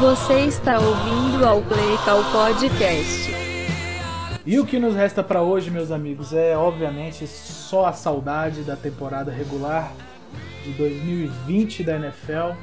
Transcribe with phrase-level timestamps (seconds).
[0.00, 3.30] Você está ouvindo ao Playcal Podcast.
[4.44, 8.74] E o que nos resta pra hoje, meus amigos, é obviamente só a saudade da
[8.74, 9.92] temporada regular
[10.64, 12.56] de 2020 da NFL.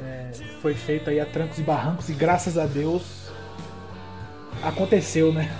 [0.00, 0.30] É,
[0.62, 3.30] foi feita aí a trancos e barrancos e graças a Deus
[4.62, 5.50] aconteceu, né?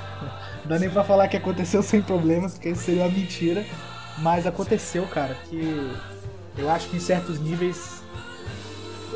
[0.62, 3.64] Não dá nem pra falar que aconteceu sem problemas, porque isso seria uma mentira.
[4.18, 5.92] Mas aconteceu, cara, que
[6.56, 8.04] eu acho que em certos níveis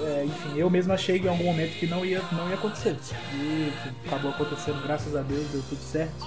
[0.09, 2.97] é, enfim, eu mesmo achei em algum momento que não ia, não ia acontecer.
[3.35, 6.27] E enfim, acabou acontecendo, graças a Deus, deu tudo certo.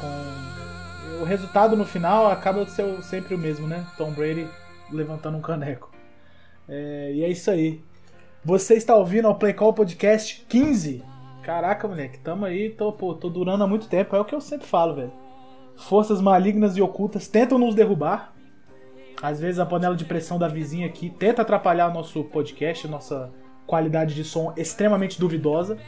[0.00, 1.22] Com...
[1.22, 3.86] O resultado no final acaba sendo sempre o mesmo, né?
[3.96, 4.48] Tom Brady
[4.90, 5.90] levantando um caneco.
[6.68, 7.80] É, e é isso aí.
[8.44, 11.02] Você está ouvindo ao Play Call Podcast 15.
[11.42, 14.16] Caraca, moleque, tamo aí, tô, pô, tô durando há muito tempo.
[14.16, 15.12] É o que eu sempre falo, velho.
[15.76, 18.33] Forças malignas e ocultas tentam nos derrubar,
[19.22, 23.30] às vezes a panela de pressão da vizinha aqui tenta atrapalhar o nosso podcast, nossa
[23.66, 25.78] qualidade de som extremamente duvidosa.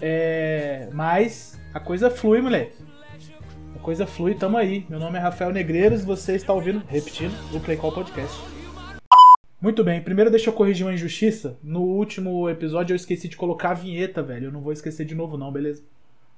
[0.00, 2.76] É, mas a coisa flui, moleque.
[3.74, 4.84] A coisa flui, tamo aí.
[4.88, 8.38] Meu nome é Rafael Negreiros, você está ouvindo, repetindo, o Play Call Podcast.
[9.60, 11.58] Muito bem, primeiro deixa eu corrigir uma injustiça.
[11.62, 14.46] No último episódio eu esqueci de colocar a vinheta, velho.
[14.46, 15.82] Eu não vou esquecer de novo, não, beleza?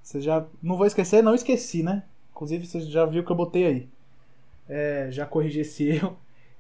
[0.03, 0.45] Você já.
[0.61, 2.03] Não vou esquecer, não esqueci, né?
[2.33, 3.89] Inclusive você já viu que eu botei aí.
[4.69, 6.17] É, já corrigi esse erro.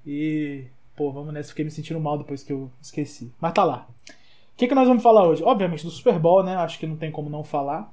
[0.06, 0.64] E,
[0.96, 1.50] pô, vamos nessa.
[1.50, 3.32] Fiquei me sentindo mal depois que eu esqueci.
[3.40, 3.88] Mas tá lá.
[4.08, 5.42] O que, que nós vamos falar hoje?
[5.42, 6.56] Obviamente do Super Bowl, né?
[6.56, 7.92] Acho que não tem como não falar.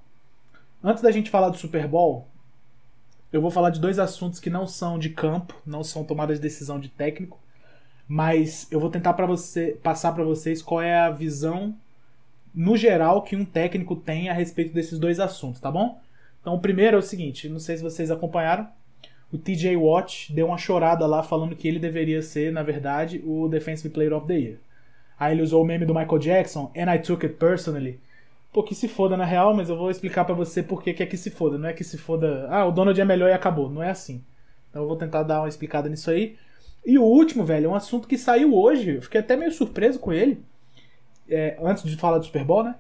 [0.84, 2.28] Antes da gente falar do Super Bowl,
[3.32, 6.42] eu vou falar de dois assuntos que não são de campo, não são tomadas de
[6.42, 7.40] decisão de técnico,
[8.08, 11.76] mas eu vou tentar para você passar para vocês qual é a visão
[12.54, 16.02] no geral que um técnico tem a respeito desses dois assuntos, tá bom?
[16.42, 18.68] Então, o primeiro é o seguinte, não sei se vocês acompanharam,
[19.32, 23.48] o TJ Watt deu uma chorada lá falando que ele deveria ser, na verdade, o
[23.48, 24.58] Defensive Player of the Year.
[25.20, 28.00] Aí ele usou o meme do Michael Jackson, and I took it personally.
[28.52, 31.04] Pô, que se foda na real, mas eu vou explicar para você por que, que
[31.04, 31.58] é que se foda.
[31.58, 33.70] Não é que se foda, ah, o Donald é melhor e acabou.
[33.70, 34.24] Não é assim.
[34.70, 36.36] Então eu vou tentar dar uma explicada nisso aí.
[36.84, 38.96] E o último, velho, é um assunto que saiu hoje.
[38.96, 40.42] Eu fiquei até meio surpreso com ele.
[41.30, 42.76] É, antes de falar do Super Bowl, né?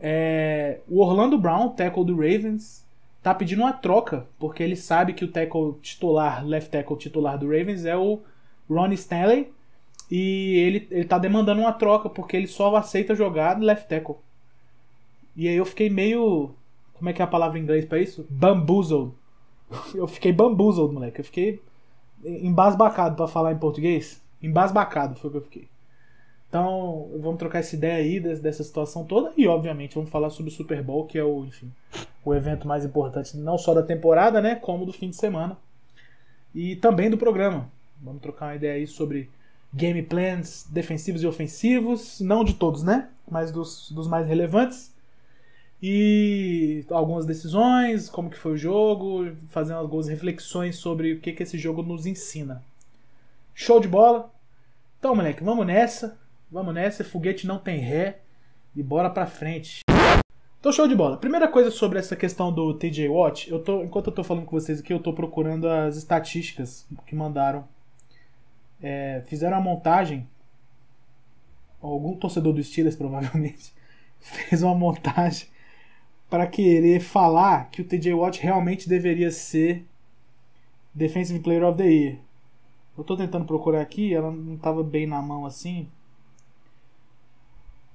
[0.00, 2.84] É, o Orlando Brown, tackle do Ravens,
[3.22, 7.46] tá pedindo uma troca, porque ele sabe que o tackle titular, left tackle titular do
[7.46, 8.20] Ravens é o
[8.68, 9.52] Ronnie Stanley,
[10.10, 14.16] e ele, ele tá demandando uma troca, porque ele só aceita jogar left tackle.
[15.34, 16.50] E aí eu fiquei meio.
[16.94, 18.26] Como é que é a palavra em inglês para isso?
[18.28, 19.12] Bamboozled.
[19.94, 21.20] Eu fiquei bamboozled, moleque.
[21.20, 21.62] Eu fiquei
[22.22, 24.20] embasbacado para falar em português.
[24.42, 25.68] Embasbacado foi o que eu fiquei.
[26.52, 30.54] Então, vamos trocar essa ideia aí dessa situação toda e, obviamente, vamos falar sobre o
[30.54, 31.72] Super Bowl, que é o, enfim,
[32.22, 35.56] o evento mais importante não só da temporada, né, como do fim de semana
[36.54, 37.70] e também do programa.
[38.02, 39.30] Vamos trocar uma ideia aí sobre
[39.72, 44.92] game plans defensivos e ofensivos, não de todos, né, mas dos, dos mais relevantes
[45.82, 51.44] e algumas decisões, como que foi o jogo, fazendo algumas reflexões sobre o que que
[51.44, 52.62] esse jogo nos ensina.
[53.54, 54.30] Show de bola?
[54.98, 56.20] Então, moleque, vamos nessa.
[56.52, 58.18] Vamos nessa, foguete não tem ré
[58.76, 59.80] e bora pra frente.
[60.60, 61.16] Então, show de bola.
[61.16, 64.60] Primeira coisa sobre essa questão do TJ Watt, eu tô, enquanto eu tô falando com
[64.60, 67.66] vocês aqui, eu tô procurando as estatísticas que mandaram.
[68.82, 70.28] É, fizeram a montagem.
[71.80, 73.72] Algum torcedor do Steelers, provavelmente,
[74.20, 75.48] fez uma montagem
[76.28, 79.86] para querer falar que o TJ Watt realmente deveria ser
[80.92, 82.18] Defensive Player of the Year.
[82.98, 85.88] Eu tô tentando procurar aqui, ela não tava bem na mão assim.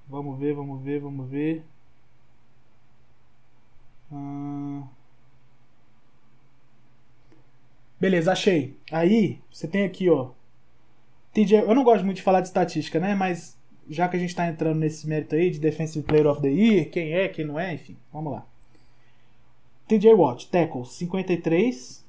[0.09, 1.63] Vamos ver, vamos ver, vamos ver.
[4.11, 4.83] Hum...
[7.99, 8.77] Beleza, achei.
[8.91, 10.29] Aí, você tem aqui, ó.
[11.33, 13.15] TJ, eu não gosto muito de falar de estatística, né?
[13.15, 13.57] Mas
[13.89, 16.89] já que a gente tá entrando nesse mérito aí de Defensive Player of the Year,
[16.89, 18.45] quem é, quem não é, enfim, vamos lá.
[19.87, 22.05] TJ Watt, tackle 53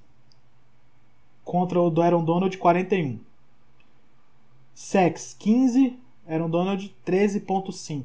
[1.45, 3.21] contra o do Aaron Donald 41.
[4.75, 8.04] Sex 15, Aaron Donald 13.5.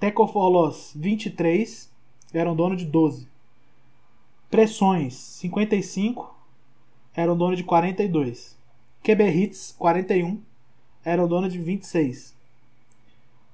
[0.00, 1.88] Tackle for loss 23,
[2.34, 3.28] Aaron Donald 12.
[4.50, 6.28] Pressões 55,
[7.16, 8.56] Aaron Donald 42.
[9.04, 10.42] QB hits 41,
[11.04, 12.34] Aaron Donald 26.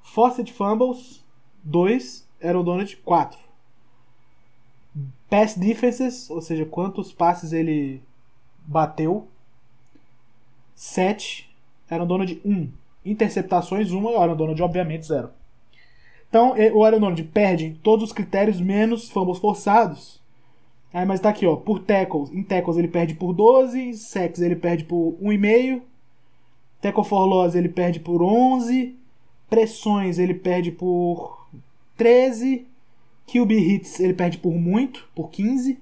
[0.02, 1.22] Forced Fumbles,
[1.64, 2.24] 2.
[2.40, 3.38] Aaron Donald, 4.
[5.28, 8.02] Pass Defenses, ou seja, quantos passes ele
[8.66, 9.28] bateu,
[10.74, 11.46] 7.
[11.90, 12.72] Aaron Donald, 1.
[13.10, 14.18] Interceptações, 1.
[14.18, 15.30] Aaron Donald, obviamente, 0.
[16.28, 20.20] Então, e- o Aaron Donald perde todos os critérios, menos fumbles forçados.
[20.92, 22.30] Aí, mas tá aqui, ó, por tackles.
[22.32, 25.82] Em tackles ele perde por 12, em sacks ele perde por 1,5.
[26.80, 28.96] Tackle for loss ele perde por 11.
[29.48, 31.46] Pressões ele perde por
[31.96, 32.66] 13.
[33.26, 35.78] QB hits ele perde por muito, por 15.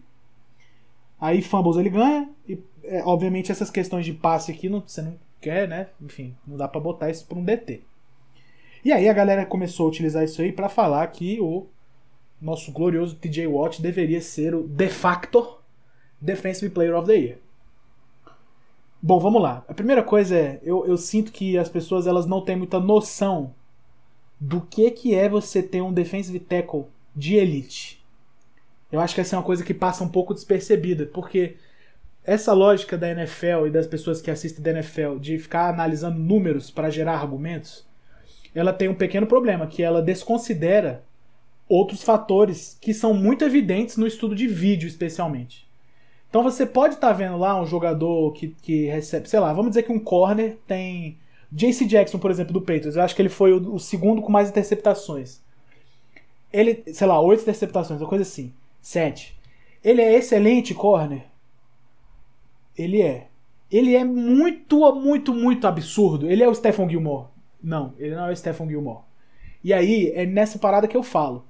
[1.21, 2.29] Aí fumbles ele ganha.
[2.49, 5.89] E, é, obviamente essas questões de passe aqui não, você não quer, né?
[6.01, 7.83] Enfim, não dá pra botar isso pra um DT.
[8.83, 11.67] E aí a galera começou a utilizar isso aí pra falar que o
[12.41, 15.59] nosso glorioso TJ Watt deveria ser o de facto
[16.21, 17.39] Defensive Player of the Year.
[19.03, 19.63] Bom, vamos lá.
[19.69, 23.55] A primeira coisa é, eu, eu sinto que as pessoas elas não têm muita noção
[24.41, 28.03] do que, que é você ter um defensive tackle de elite.
[28.91, 31.57] Eu acho que essa é uma coisa que passa um pouco despercebida, porque
[32.25, 36.71] essa lógica da NFL e das pessoas que assistem da NFL de ficar analisando números
[36.71, 37.87] para gerar argumentos,
[38.55, 41.05] ela tem um pequeno problema, que ela desconsidera
[41.69, 45.69] outros fatores que são muito evidentes no estudo de vídeo, especialmente.
[46.31, 49.83] Então você pode estar vendo lá um jogador que, que recebe, sei lá, vamos dizer
[49.83, 51.19] que um corner tem.
[51.53, 54.33] JC Jackson, por exemplo, do Patriots, eu acho que ele foi o, o segundo com
[54.33, 55.41] mais interceptações.
[56.53, 58.53] Ele, sei lá, oito interceptações, uma coisa assim.
[58.83, 59.39] Sete.
[59.83, 61.23] Ele é excelente corner?
[62.77, 63.29] Ele é.
[63.71, 66.31] Ele é muito, muito, muito absurdo.
[66.31, 67.27] Ele é o Stephen Gilmore.
[67.63, 69.01] Não, ele não é o Stephen Gilmore.
[69.63, 71.45] E aí, é nessa parada que eu falo.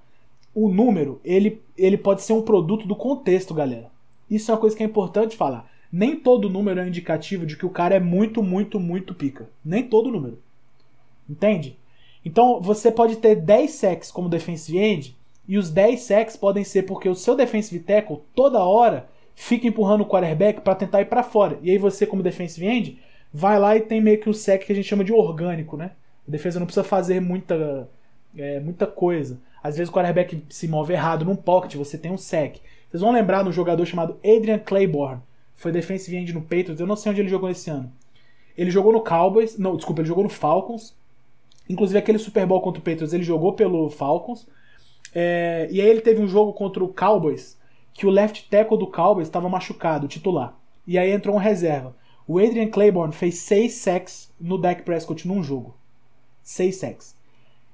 [0.55, 3.91] O número, ele, ele pode ser um produto do contexto, galera.
[4.31, 5.69] Isso é uma coisa que é importante falar.
[5.91, 9.49] Nem todo número é indicativo de que o cara é muito, muito, muito pica.
[9.65, 10.39] Nem todo número.
[11.29, 11.77] Entende?
[12.25, 15.17] Então, você pode ter 10 sacks como defensive end,
[15.47, 20.03] e os 10 sacks podem ser porque o seu defensive tackle, toda hora, fica empurrando
[20.03, 21.59] o quarterback para tentar ir para fora.
[21.63, 22.99] E aí você, como defensive end,
[23.33, 25.93] vai lá e tem meio que o sack que a gente chama de orgânico, né?
[26.27, 27.89] A defesa não precisa fazer muita,
[28.37, 29.41] é, muita coisa.
[29.63, 32.61] Às vezes o quarterback se move errado num pocket, você tem um sack.
[32.89, 35.21] Vocês vão lembrar de um jogador chamado Adrian Claiborne.
[35.55, 37.93] Foi defensive end no Patriots, eu não sei onde ele jogou esse ano.
[38.57, 40.95] Ele jogou no Cowboys, não, desculpa, ele jogou no Falcons.
[41.69, 44.47] Inclusive aquele Super Bowl contra o Patriots, ele jogou pelo Falcons.
[45.15, 47.59] É, e aí ele teve um jogo contra o Cowboys,
[47.95, 50.59] que o left tackle do Cowboys estava machucado, titular.
[50.87, 51.97] E aí entrou um reserva.
[52.27, 55.75] O Adrian Claiborne fez 6 sacks no Dak Prescott num jogo.
[56.43, 57.17] 6 sacks.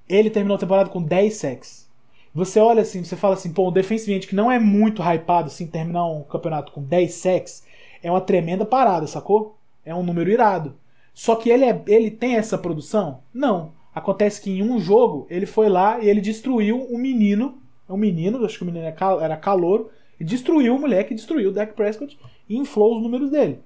[0.08, 1.88] Ele terminou a temporada com 10 sacks.
[2.34, 5.66] Você olha assim, você fala assim, pô, um defensive que não é muito hypado assim,
[5.66, 7.64] terminar um campeonato com 10 sacks,
[8.02, 9.56] é uma tremenda parada, sacou?
[9.84, 10.76] É um número irado.
[11.12, 13.20] Só que ele, é, ele tem essa produção?
[13.32, 13.72] Não.
[13.92, 17.58] Acontece que em um jogo ele foi lá e ele destruiu um menino,
[17.88, 19.90] um menino, acho que o menino era calouro,
[20.20, 23.58] e destruiu o moleque, destruiu o Dak Prescott e inflou os números dele.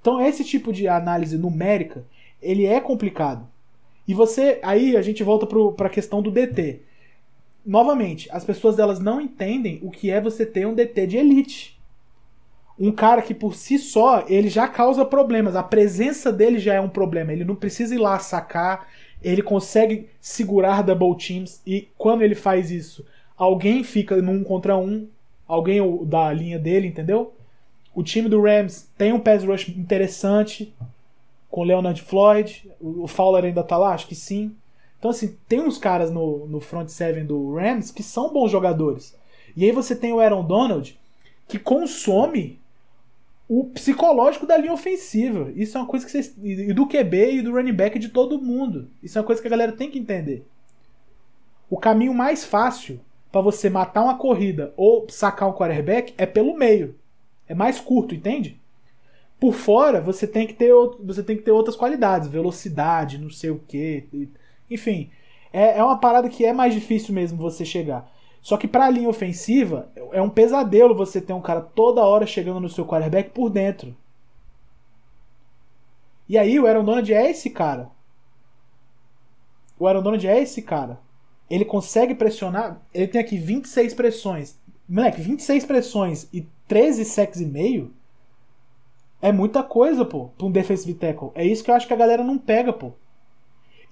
[0.00, 2.04] Então esse tipo de análise numérica,
[2.42, 3.46] ele é complicado.
[4.06, 6.80] E você, aí a gente volta para a questão do DT.
[7.64, 11.76] Novamente, as pessoas delas não entendem o que é você ter um DT de elite.
[12.78, 15.56] Um cara que por si só, ele já causa problemas.
[15.56, 17.32] A presença dele já é um problema.
[17.32, 18.86] Ele não precisa ir lá sacar,
[19.20, 23.04] ele consegue segurar double teams e quando ele faz isso,
[23.36, 25.08] alguém fica num contra um,
[25.46, 27.34] alguém da linha dele, entendeu?
[27.94, 30.74] O time do Rams tem um pass rush interessante
[31.50, 32.70] com o Leonard Floyd.
[32.80, 33.94] O Fowler ainda tá lá?
[33.94, 34.54] Acho que sim.
[34.98, 39.16] Então, assim, tem uns caras no, no front seven do Rams que são bons jogadores.
[39.56, 40.98] E aí você tem o Aaron Donald
[41.48, 42.58] que consome
[43.48, 45.52] o psicológico da linha ofensiva.
[45.54, 46.34] Isso é uma coisa que vocês.
[46.42, 48.90] E do QB e do running back de todo mundo.
[49.02, 50.44] Isso é uma coisa que a galera tem que entender.
[51.70, 53.00] O caminho mais fácil
[53.36, 56.94] para você matar uma corrida ou sacar um quarterback é pelo meio.
[57.46, 58.58] É mais curto, entende?
[59.38, 60.72] Por fora, você tem que ter,
[61.04, 64.30] você tem que ter outras qualidades, velocidade, não sei o que.
[64.70, 65.10] Enfim,
[65.52, 68.10] é, é uma parada que é mais difícil mesmo você chegar.
[68.40, 72.58] Só que pra linha ofensiva, é um pesadelo você ter um cara toda hora chegando
[72.58, 73.94] no seu quarterback por dentro.
[76.26, 77.90] E aí o Aaron Donald é esse cara.
[79.78, 81.04] O Aaron Donald é esse cara.
[81.48, 82.80] Ele consegue pressionar.
[82.92, 84.58] Ele tem aqui 26 pressões.
[84.88, 87.92] Moleque, 26 pressões e 13 sacks e meio
[89.20, 91.30] é muita coisa, pô, pra um defensive tackle.
[91.34, 92.92] É isso que eu acho que a galera não pega, pô.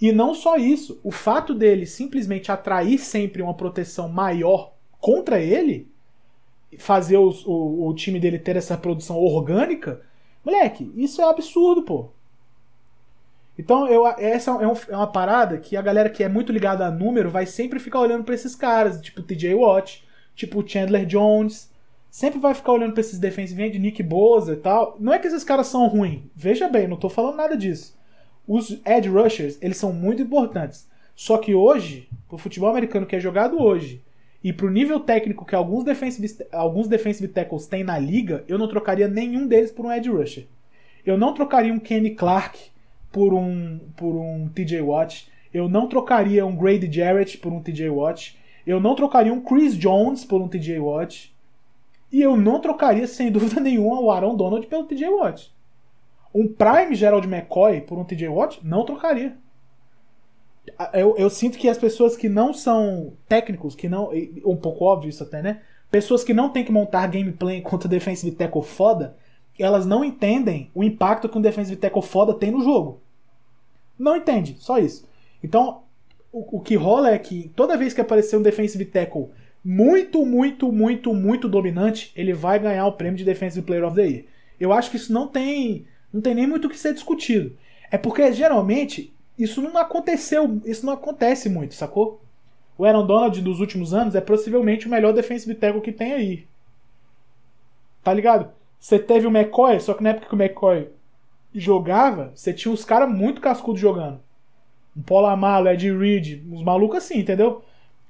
[0.00, 5.88] E não só isso, o fato dele simplesmente atrair sempre uma proteção maior contra ele,
[6.78, 10.02] fazer o, o time dele ter essa produção orgânica,
[10.44, 12.08] moleque, isso é absurdo, pô.
[13.58, 16.87] Então, eu, essa é, um- é uma parada que a galera que é muito ligada
[16.87, 21.73] a número vai sempre ficar olhando pra esses caras, tipo TJ Watt, tipo Chandler Jones.
[22.11, 24.96] Sempre vai ficar olhando pra esses defensive end, Nick Boza e tal.
[25.00, 26.23] Não é que esses caras são ruins.
[26.34, 27.96] Veja bem, não tô falando nada disso.
[28.46, 30.88] Os edge rushers, eles são muito importantes.
[31.16, 34.02] Só que hoje, pro futebol americano que é jogado hoje,
[34.42, 38.68] e pro nível técnico que alguns defensive, alguns defensive tackles têm na liga, eu não
[38.68, 40.46] trocaria nenhum deles por um edge rusher.
[41.06, 42.58] Eu não trocaria um Kenny Clark
[43.14, 45.30] por um, por um TJ Watt.
[45.52, 48.37] Eu não trocaria um Grady Jarrett por um TJ Watt.
[48.66, 51.33] Eu não trocaria um Chris Jones por um TJ Watt.
[52.11, 55.54] E eu não trocaria, sem dúvida nenhuma, o Aaron Donald pelo TJ Watt.
[56.35, 58.59] Um Prime Gerald McCoy por um TJ Watt?
[58.64, 59.37] Não trocaria.
[60.92, 64.11] Eu, eu sinto que as pessoas que não são técnicos, que não.
[64.44, 65.61] Um pouco óbvio isso até, né?
[65.88, 69.16] Pessoas que não têm que montar gameplay contra defensive tackle foda,
[69.56, 73.03] elas não entendem o impacto que um defensive tackle foda tem no jogo.
[73.98, 75.08] Não entende, só isso.
[75.42, 75.82] Então,
[76.32, 79.28] o, o que rola é que toda vez que aparecer um defensive tackle
[79.64, 84.06] muito, muito, muito, muito dominante, ele vai ganhar o prêmio de Defensive Player of the
[84.06, 84.24] Year.
[84.60, 87.56] Eu acho que isso não tem, não tem nem muito o que ser discutido.
[87.90, 92.20] É porque geralmente isso não aconteceu, isso não acontece muito, sacou?
[92.76, 96.46] O Aaron Donald dos últimos anos é possivelmente o melhor defensive tackle que tem aí.
[98.02, 98.50] Tá ligado?
[98.78, 100.88] Você teve o McCoy, só que na época que o McCoy
[101.54, 104.20] jogava, você tinha uns caras muito cascudos jogando.
[104.96, 107.62] Um Paul Amalo, Ed Reed, uns malucos assim, entendeu?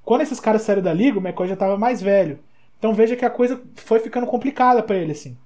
[0.03, 2.39] Quando esses caras saíram da liga, o McCoy já tava mais velho.
[2.77, 5.37] Então veja que a coisa foi ficando complicada pra ele, assim.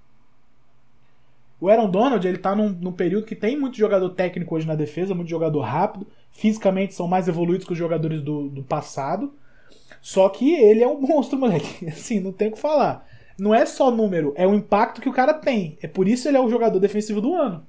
[1.62, 4.76] O Aaron Donald, ele tá num, num período que tem muito jogador técnico hoje na
[4.76, 6.08] defesa, muito jogador rápido.
[6.32, 9.34] Fisicamente são mais evoluídos que os jogadores do, do passado.
[10.02, 11.88] Só que ele é um monstro, moleque.
[11.88, 13.06] Assim, não tem o que falar.
[13.38, 15.78] Não é só número, é o impacto que o cara tem.
[15.82, 17.66] É por isso ele é o jogador defensivo do ano.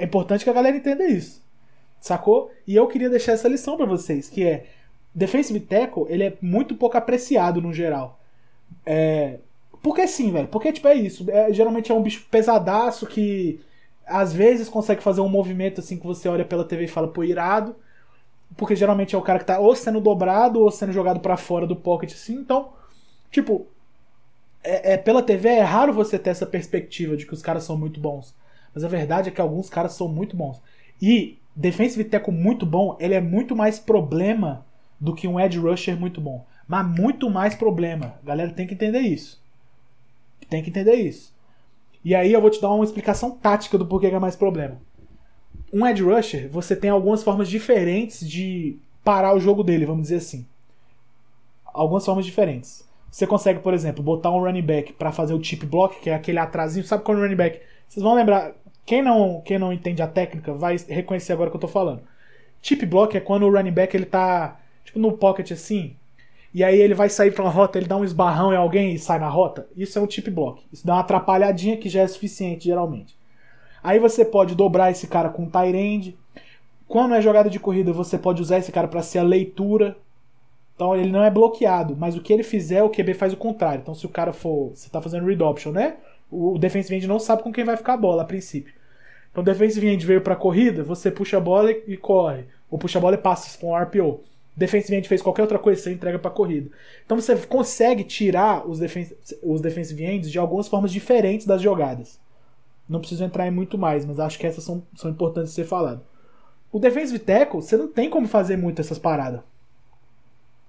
[0.00, 1.42] É importante que a galera entenda isso.
[2.00, 2.50] Sacou?
[2.66, 4.66] E eu queria deixar essa lição pra vocês, que é
[5.14, 8.20] defensive tackle, ele é muito pouco apreciado no geral.
[8.86, 9.38] É,
[9.82, 10.48] porque sim, velho.
[10.48, 11.30] Porque, tipo, é isso.
[11.30, 13.60] É, geralmente é um bicho pesadaço que
[14.06, 17.24] às vezes consegue fazer um movimento assim que você olha pela TV e fala, pô,
[17.24, 17.76] irado.
[18.56, 21.66] Porque geralmente é o cara que tá ou sendo dobrado ou sendo jogado pra fora
[21.66, 22.34] do pocket, assim.
[22.34, 22.72] Então,
[23.30, 23.66] tipo,
[24.62, 27.76] é, é- pela TV é raro você ter essa perspectiva de que os caras são
[27.76, 28.34] muito bons.
[28.74, 30.60] Mas a verdade é que alguns caras são muito bons.
[31.00, 34.64] E defensive tackle muito bom, ele é muito mais problema
[35.00, 36.44] do que um edge rusher muito bom.
[36.68, 38.14] Mas muito mais problema.
[38.22, 39.42] Galera tem que entender isso.
[40.48, 41.34] Tem que entender isso.
[42.04, 44.76] E aí eu vou te dar uma explicação tática do porquê que é mais problema.
[45.72, 50.16] Um edge rusher, você tem algumas formas diferentes de parar o jogo dele, vamos dizer
[50.16, 50.46] assim.
[51.64, 52.88] Algumas formas diferentes.
[53.10, 56.14] Você consegue, por exemplo, botar um running back para fazer o chip block, que é
[56.14, 56.84] aquele atrasinho.
[56.84, 57.60] Sabe quando o running back.
[57.88, 58.52] Vocês vão lembrar.
[58.84, 62.02] Quem não, quem não entende a técnica vai reconhecer agora o que eu tô falando.
[62.62, 65.96] Chip block é quando o running back ele tá tipo no pocket assim,
[66.52, 68.98] e aí ele vai sair pra uma rota, ele dá um esbarrão em alguém e
[68.98, 69.68] sai na rota.
[69.76, 70.62] Isso é um chip block.
[70.72, 73.16] Isso dá uma atrapalhadinha que já é suficiente geralmente.
[73.82, 76.18] Aí você pode dobrar esse cara com tight end.
[76.88, 79.96] Quando é jogada de corrida, você pode usar esse cara para ser a leitura.
[80.74, 83.80] Então ele não é bloqueado, mas o que ele fizer, o QB faz o contrário.
[83.82, 85.96] Então se o cara for, você tá fazendo read option, né?
[86.30, 88.72] O defensive end não sabe com quem vai ficar a bola a princípio.
[89.30, 92.44] Então o defensive end veio pra corrida, você puxa a bola e, corre.
[92.70, 94.20] Ou puxa a bola e passa com o RPO.
[94.56, 96.70] Defensive end fez qualquer outra coisa, você entrega pra corrida.
[97.04, 99.08] Então você consegue tirar os, defen
[99.42, 102.20] os defensive ends de algumas formas diferentes das jogadas.
[102.88, 105.64] Não preciso entrar em muito mais, mas acho que essas são, são importantes de ser
[105.64, 106.02] falado.
[106.72, 109.40] O defensive tackle, você não tem como fazer muito essas paradas.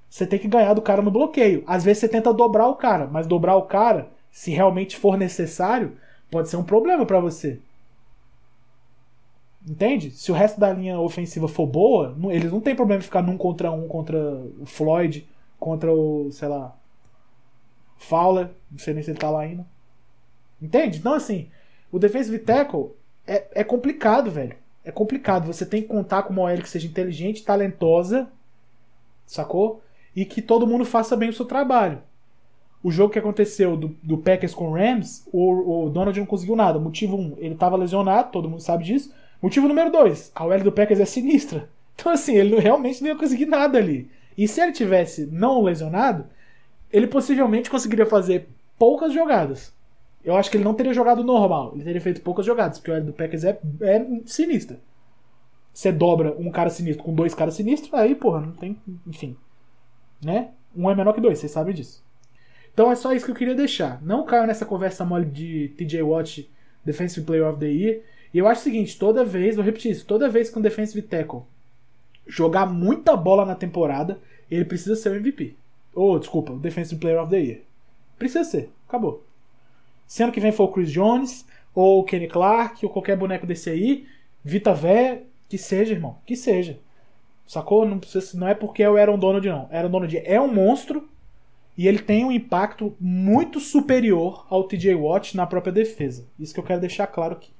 [0.10, 1.64] Você tem que ganhar do cara no bloqueio.
[1.66, 5.98] Às vezes você tenta dobrar o cara, mas dobrar o cara, se realmente for necessário,
[6.32, 7.60] pode ser um problema pra você.
[9.68, 10.10] Entende?
[10.12, 13.22] Se o resto da linha ofensiva for boa, não- eles não tem problema em ficar
[13.22, 14.18] num contra um contra
[14.60, 15.28] o Floyd,
[15.60, 16.76] contra o, sei lá,
[17.98, 19.66] Fowler, não sei nem se ele tá lá ainda.
[20.62, 21.00] Entende?
[21.00, 21.50] Então, assim,
[21.92, 22.92] o defensive tackle
[23.28, 24.56] é, é complicado, velho.
[24.84, 25.46] É complicado.
[25.48, 28.30] Você tem que contar com uma OL que seja inteligente, talentosa,
[29.26, 29.82] sacou?
[30.16, 32.02] E que todo mundo faça bem o seu trabalho.
[32.84, 36.56] O jogo que aconteceu do, do Packers com o Rams, o, o Donald não conseguiu
[36.56, 36.80] nada.
[36.80, 39.14] Motivo 1, um, ele tava lesionado, todo mundo sabe disso.
[39.42, 41.70] Motivo número 2, a OL do Packers é sinistra.
[41.94, 44.10] Então, assim, ele realmente não ia conseguir nada ali.
[44.36, 46.26] E se ele tivesse não lesionado,
[46.92, 48.48] ele possivelmente conseguiria fazer
[48.80, 49.72] poucas jogadas.
[50.24, 51.74] Eu acho que ele não teria jogado normal.
[51.76, 54.80] Ele teria feito poucas jogadas, porque o L do Packers é, é sinistra.
[55.74, 58.78] Você dobra um cara sinistro com dois caras sinistros, aí, porra, não tem.
[59.06, 59.38] Enfim.
[60.24, 60.50] Né?
[60.76, 62.04] Um é menor que dois, vocês sabem disso.
[62.74, 64.02] Então é só isso que eu queria deixar.
[64.02, 66.50] Não caio nessa conversa mole de TJ Watt
[66.86, 68.02] Defensive Player of the Year.
[68.34, 71.02] E eu acho o seguinte, toda vez, vou repetir isso, toda vez que um defensive
[71.02, 71.42] tackle
[72.26, 75.56] jogar muita bola na temporada, ele precisa ser o MVP.
[75.94, 77.60] Ou, desculpa, o Defensive Player of the Year.
[78.18, 79.24] Precisa ser, acabou.
[80.08, 83.46] Se ano que vem for o Chris Jones, ou o Kenny Clark, ou qualquer boneco
[83.46, 84.08] desse aí,
[84.44, 86.80] Vita Vé, que seja, irmão, que seja.
[87.46, 87.86] Sacou?
[87.86, 89.68] Não, precisa, não é porque é o Aaron Donald, não.
[89.72, 91.10] Aaron Donald é um monstro
[91.82, 96.28] e ele tem um impacto muito superior ao TJ Watt na própria defesa.
[96.38, 97.52] Isso que eu quero deixar claro aqui.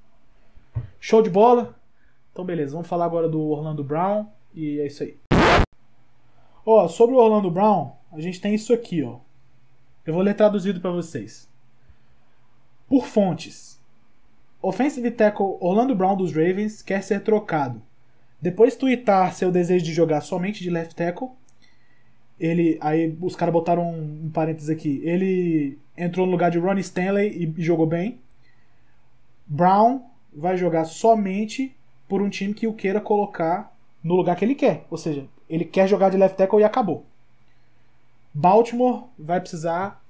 [1.00, 1.76] Show de bola?
[2.32, 5.18] Então, beleza, vamos falar agora do Orlando Brown e é isso aí.
[6.64, 9.18] Ó, sobre o Orlando Brown, a gente tem isso aqui, ó.
[10.06, 11.50] Eu vou ler traduzido para vocês.
[12.88, 13.82] Por fontes.
[14.62, 17.82] Offensive tackle Orlando Brown dos Ravens quer ser trocado.
[18.40, 21.30] Depois de tweetar seu desejo de jogar somente de left tackle,
[22.42, 25.00] ele aí os caras botaram um, um parênteses aqui.
[25.04, 28.20] Ele entrou no lugar de Ronnie Stanley e, e jogou bem.
[29.46, 30.02] Brown
[30.34, 31.76] vai jogar somente
[32.10, 33.72] por um time que o queira colocar
[34.04, 34.88] no lugar que ele quer.
[34.90, 37.06] Ou seja, ele quer jogar de left tackle e acabou.
[38.34, 40.04] Baltimore vai precisar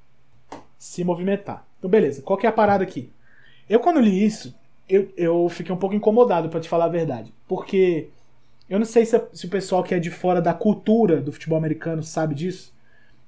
[0.78, 1.66] se movimentar.
[1.80, 2.22] Então, beleza.
[2.22, 3.12] Qual que é a parada aqui?
[3.68, 4.56] Eu, quando li isso,
[4.88, 7.34] eu, eu fiquei um pouco incomodado, para te falar a verdade.
[7.48, 8.10] Porque
[8.72, 11.58] eu não sei se, se, o pessoal que é de fora da cultura do futebol
[11.58, 12.74] americano sabe disso,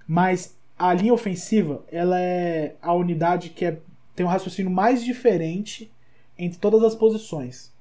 [0.07, 3.77] mas a linha ofensiva ela é a unidade que é,
[4.15, 5.91] tem um raciocínio mais diferente
[6.39, 7.73] entre todas as posições.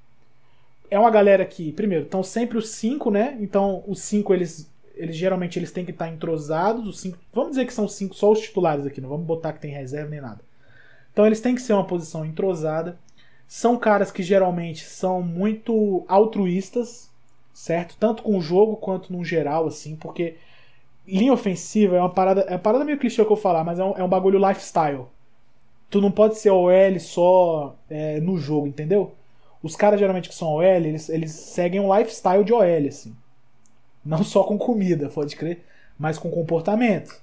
[0.91, 3.39] É uma galera que, primeiro, estão sempre os cinco, né?
[3.41, 6.89] Então, os cinco, eles, eles geralmente eles têm que estar entrosados.
[6.89, 9.61] Os cinco, vamos dizer que são cinco, só os titulares aqui, não vamos botar que
[9.61, 10.41] tem reserva nem nada.
[11.13, 12.99] Então, eles têm que ser uma posição entrosada.
[13.47, 17.12] São caras que geralmente são muito altruístas,
[17.53, 17.97] certo?
[17.99, 20.37] Tanto com o jogo quanto no geral, assim, porque
[21.07, 23.85] linha ofensiva é uma parada, é uma parada meio clichê que eu falar, mas é
[23.85, 25.07] um, é um bagulho lifestyle.
[25.91, 29.13] Tu não pode ser OL só é, no jogo, entendeu?
[29.63, 33.15] Os caras geralmente que são OL, eles, eles seguem um lifestyle de OL, assim.
[34.05, 35.65] Não só com comida, pode crer,
[35.99, 37.23] mas com comportamento.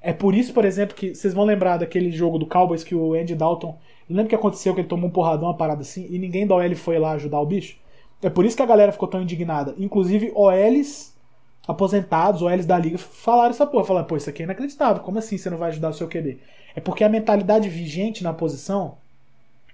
[0.00, 3.14] É por isso, por exemplo, que vocês vão lembrar daquele jogo do Cowboys que o
[3.14, 3.78] Andy Dalton.
[4.08, 6.74] Lembra que aconteceu que ele tomou um porradão, uma parada assim, e ninguém da OL
[6.74, 7.76] foi lá ajudar o bicho?
[8.22, 9.74] É por isso que a galera ficou tão indignada.
[9.78, 11.16] Inclusive, OLs
[11.66, 13.84] aposentados, OLs da liga, falaram essa porra.
[13.84, 15.02] Falaram, pô, isso aqui é inacreditável.
[15.02, 16.38] Como assim você não vai ajudar o seu QB?
[16.74, 18.96] É porque a mentalidade vigente na posição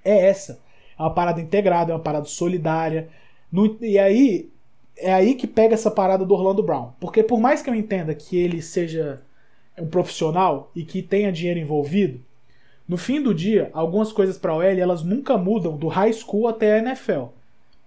[0.05, 0.61] é essa.
[0.99, 3.09] É uma parada integrada, é uma parada solidária.
[3.51, 4.51] No, e aí,
[4.97, 6.93] é aí que pega essa parada do Orlando Brown.
[7.01, 9.23] Porque por mais que eu entenda que ele seja
[9.79, 12.21] um profissional e que tenha dinheiro envolvido,
[12.87, 16.75] no fim do dia, algumas coisas para OL elas nunca mudam do high school até
[16.75, 17.29] a NFL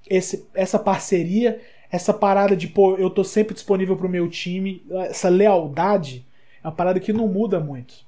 [0.10, 1.60] esse, essa parceria,
[1.91, 6.26] essa parada de, pô, eu tô sempre disponível pro meu time, essa lealdade,
[6.63, 8.06] é uma parada que não muda muito.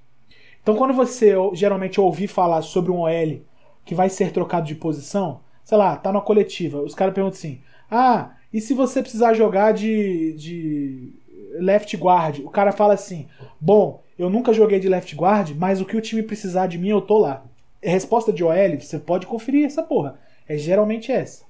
[0.61, 3.41] Então, quando você geralmente ouvir falar sobre um OL
[3.85, 7.61] que vai ser trocado de posição, sei lá, tá na coletiva, os caras perguntam assim:
[7.89, 11.13] ah, e se você precisar jogar de, de
[11.53, 12.39] left guard?
[12.39, 13.27] O cara fala assim:
[13.59, 16.89] bom, eu nunca joguei de left guard, mas o que o time precisar de mim,
[16.89, 17.45] eu tô lá.
[17.81, 20.19] Resposta de OL, você pode conferir essa porra.
[20.47, 21.45] É geralmente essa.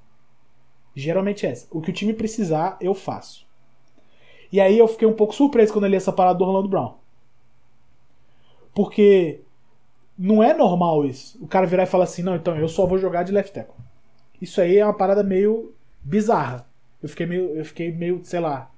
[1.00, 1.68] Geralmente é essa.
[1.72, 3.48] O que o time precisar, eu faço.
[4.52, 6.96] E aí eu fiquei um pouco surpreso quando eu li essa parada do Orlando Brown.
[8.74, 9.42] Porque
[10.18, 11.38] não é normal isso.
[11.42, 13.76] O cara virar e falar assim, não, então eu só vou jogar de left tackle.
[14.42, 16.68] Isso aí é uma parada meio bizarra.
[17.02, 18.72] Eu fiquei meio, eu fiquei meio, sei lá,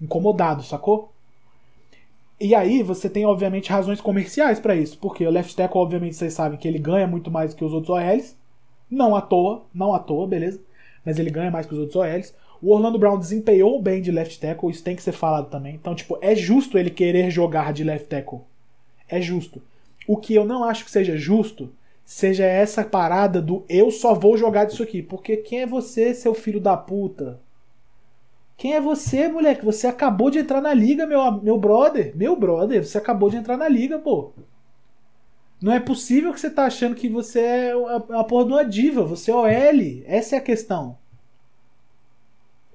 [0.00, 1.12] incomodado, sacou?
[2.40, 6.34] E aí você tem obviamente razões comerciais para isso, porque o left tackle obviamente vocês
[6.34, 8.36] sabem que ele ganha muito mais que os outros OLs,
[8.90, 10.60] não à toa, não à toa, beleza?
[11.04, 12.34] Mas ele ganha mais que os outros OLs.
[12.62, 15.74] O Orlando Brown desempenhou bem de left tackle, isso tem que ser falado também.
[15.74, 18.40] Então, tipo, é justo ele querer jogar de left tackle.
[19.08, 19.60] É justo.
[20.06, 21.70] O que eu não acho que seja justo
[22.04, 25.02] seja essa parada do eu só vou jogar disso aqui.
[25.02, 27.40] Porque quem é você, seu filho da puta?
[28.56, 29.64] Quem é você, moleque?
[29.64, 32.12] Você acabou de entrar na liga, meu, meu brother.
[32.14, 34.32] Meu brother, você acabou de entrar na liga, pô.
[35.62, 38.64] Não é possível que você tá achando que você é a, a porra de uma
[38.64, 40.02] diva, você é OL.
[40.06, 40.98] Essa é a questão.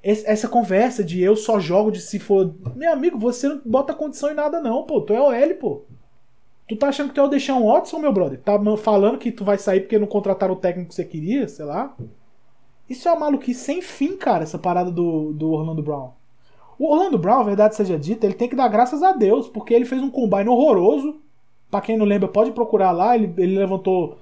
[0.02, 2.54] essa conversa de eu só jogo de se for.
[2.76, 5.02] Meu amigo, você não bota condição em nada, não, pô.
[5.02, 5.82] Tu é OL, pô.
[6.68, 8.40] Tu tá achando que tu é o Deixão Watson, meu brother?
[8.40, 11.66] Tá falando que tu vai sair porque não contrataram o técnico que você queria, sei
[11.66, 11.96] lá.
[12.88, 16.12] Isso é uma maluquice sem fim, cara, essa parada do, do Orlando Brown.
[16.78, 19.86] O Orlando Brown, verdade seja dita, ele tem que dar graças a Deus, porque ele
[19.86, 21.20] fez um combine horroroso
[21.70, 23.16] Pra quem não lembra, pode procurar lá.
[23.16, 24.20] Ele, ele levantou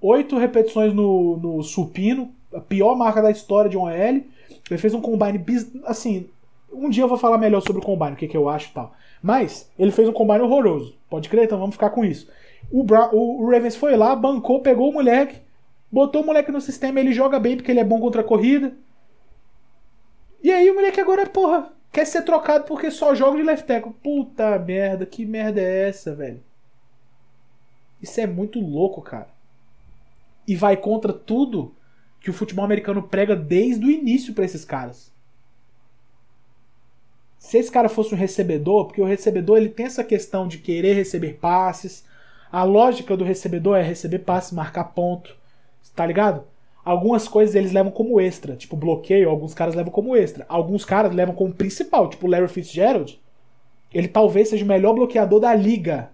[0.00, 3.92] oito repetições no, no supino, a pior marca da história de um OL.
[3.92, 5.42] Ele fez um combine
[5.84, 6.28] assim.
[6.72, 8.72] Um dia eu vou falar melhor sobre o combine, o que, que eu acho e
[8.72, 8.92] tal.
[9.22, 10.96] Mas ele fez um combine horroroso.
[11.08, 11.44] Pode crer?
[11.44, 12.28] Então vamos ficar com isso.
[12.70, 15.40] O, Bra o Ravens foi lá, bancou, pegou o moleque.
[15.90, 18.74] Botou o moleque no sistema, ele joga bem porque ele é bom contra a corrida.
[20.42, 23.92] E aí o moleque agora, porra, quer ser trocado porque só joga de left tackle.
[24.02, 26.42] Puta merda, que merda é essa, velho?
[28.00, 29.28] Isso é muito louco, cara.
[30.46, 31.74] E vai contra tudo
[32.20, 35.12] que o futebol americano prega desde o início pra esses caras.
[37.38, 40.94] Se esse cara fosse um recebedor, porque o recebedor ele tem essa questão de querer
[40.94, 42.04] receber passes,
[42.50, 45.36] a lógica do recebedor é receber passe, marcar ponto,
[45.94, 46.44] tá ligado?
[46.84, 50.46] Algumas coisas eles levam como extra, tipo bloqueio, alguns caras levam como extra.
[50.48, 53.20] Alguns caras levam como principal, tipo o Larry Fitzgerald.
[53.92, 56.10] Ele talvez seja o melhor bloqueador da liga.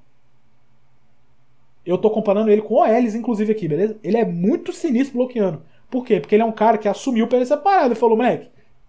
[1.84, 3.98] Eu tô comparando ele com OLs, inclusive, aqui, beleza?
[4.02, 5.62] Ele é muito sinistro bloqueando.
[5.90, 6.20] Por quê?
[6.20, 8.48] Porque ele é um cara que assumiu pela parada e falou, moleque,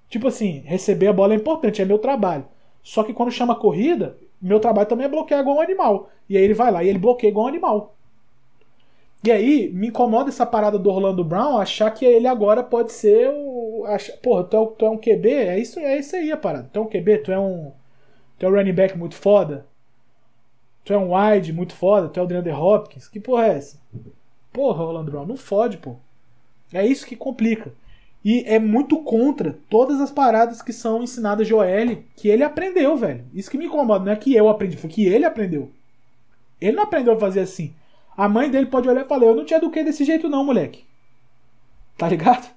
[0.10, 2.46] tipo assim, receber a bola é importante, é meu trabalho.
[2.84, 6.10] Só que quando chama corrida, meu trabalho também é bloquear igual um animal.
[6.30, 7.96] E aí ele vai lá e ele bloqueia igual um animal.
[9.24, 13.30] E aí, me incomoda essa parada do Orlando Brown achar que ele agora pode ser
[13.32, 13.86] o.
[14.24, 15.30] Porra, tu é, tu é um QB?
[15.30, 16.70] É isso, é isso aí a parada.
[16.74, 17.72] Tu é um QB, tu é um.
[18.40, 19.68] Tu é um running back muito foda.
[20.84, 23.08] Tu é um wide muito foda, tu é o DeAndre Hopkins.
[23.08, 23.80] Que porra é essa?
[24.52, 25.96] Porra, Orlando Brown, não fode, pô.
[26.74, 27.74] É isso que complica.
[28.24, 32.96] E é muito contra todas as paradas que são ensinadas de OL que ele aprendeu,
[32.96, 33.26] velho.
[33.34, 35.72] Isso que me incomoda, não é que eu aprendi, foi que ele aprendeu.
[36.60, 37.74] Ele não aprendeu a fazer assim.
[38.16, 40.86] A mãe dele pode olhar e falar: Eu não te eduquei desse jeito, não, moleque.
[41.98, 42.48] Tá ligado?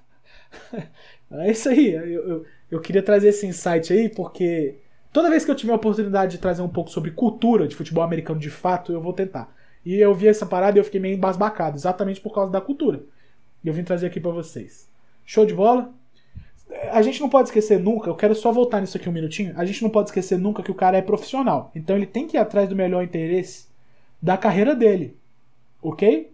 [1.31, 1.93] é isso aí.
[1.93, 4.75] Eu, eu, eu, queria trazer esse insight aí porque
[5.15, 8.03] toda vez que eu tiver a oportunidade de trazer um pouco sobre cultura de futebol
[8.03, 9.49] americano de fato, eu vou tentar.
[9.85, 13.01] E eu vi essa parada e eu fiquei meio embasbacado, exatamente por causa da cultura.
[13.63, 14.89] E eu vim trazer aqui para vocês.
[15.25, 15.89] Show de bola?
[16.91, 19.53] A gente não pode esquecer nunca, eu quero só voltar nisso aqui um minutinho.
[19.55, 21.71] A gente não pode esquecer nunca que o cara é profissional.
[21.73, 23.67] Então ele tem que ir atrás do melhor interesse
[24.21, 25.15] da carreira dele.
[25.81, 26.29] Ok?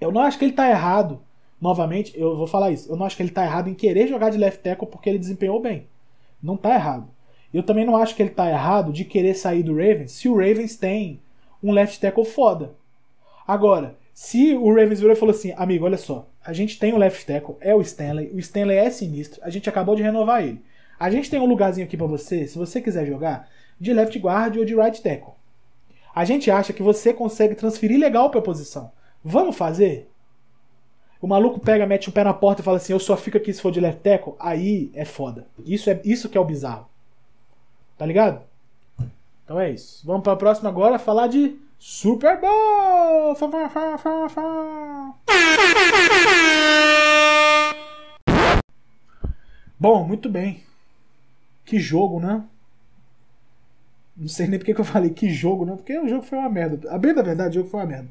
[0.00, 1.20] Eu não acho que ele tá errado.
[1.60, 2.90] Novamente, eu vou falar isso.
[2.90, 5.18] Eu não acho que ele tá errado em querer jogar de left tackle porque ele
[5.18, 5.86] desempenhou bem.
[6.42, 7.17] Não tá errado.
[7.52, 10.34] Eu também não acho que ele tá errado de querer sair do Ravens se o
[10.36, 11.20] Ravens tem
[11.62, 12.74] um left tackle foda.
[13.46, 16.98] Agora, se o Ravens virou e falou assim, amigo, olha só, a gente tem o
[16.98, 20.62] left tackle, é o Stanley, o Stanley é sinistro, a gente acabou de renovar ele.
[20.98, 23.48] A gente tem um lugarzinho aqui para você, se você quiser jogar,
[23.80, 25.34] de left guard ou de right tackle.
[26.14, 28.90] A gente acha que você consegue transferir legal pra posição.
[29.22, 30.10] Vamos fazer?
[31.20, 33.52] O maluco pega, mete o pé na porta e fala assim: Eu só fico aqui
[33.52, 34.34] se for de left tackle.
[34.38, 35.46] Aí é foda.
[35.64, 36.88] Isso, é, isso que é o bizarro.
[37.98, 38.42] Tá ligado?
[39.44, 40.06] Então é isso.
[40.06, 43.34] Vamos pra próxima agora falar de Super Bowl!
[49.78, 50.62] Bom, muito bem.
[51.64, 52.44] Que jogo, né?
[54.16, 56.48] Não sei nem porque que eu falei que jogo, não, porque o jogo foi uma
[56.48, 56.90] merda.
[56.92, 58.08] A bem da verdade, o jogo foi uma merda.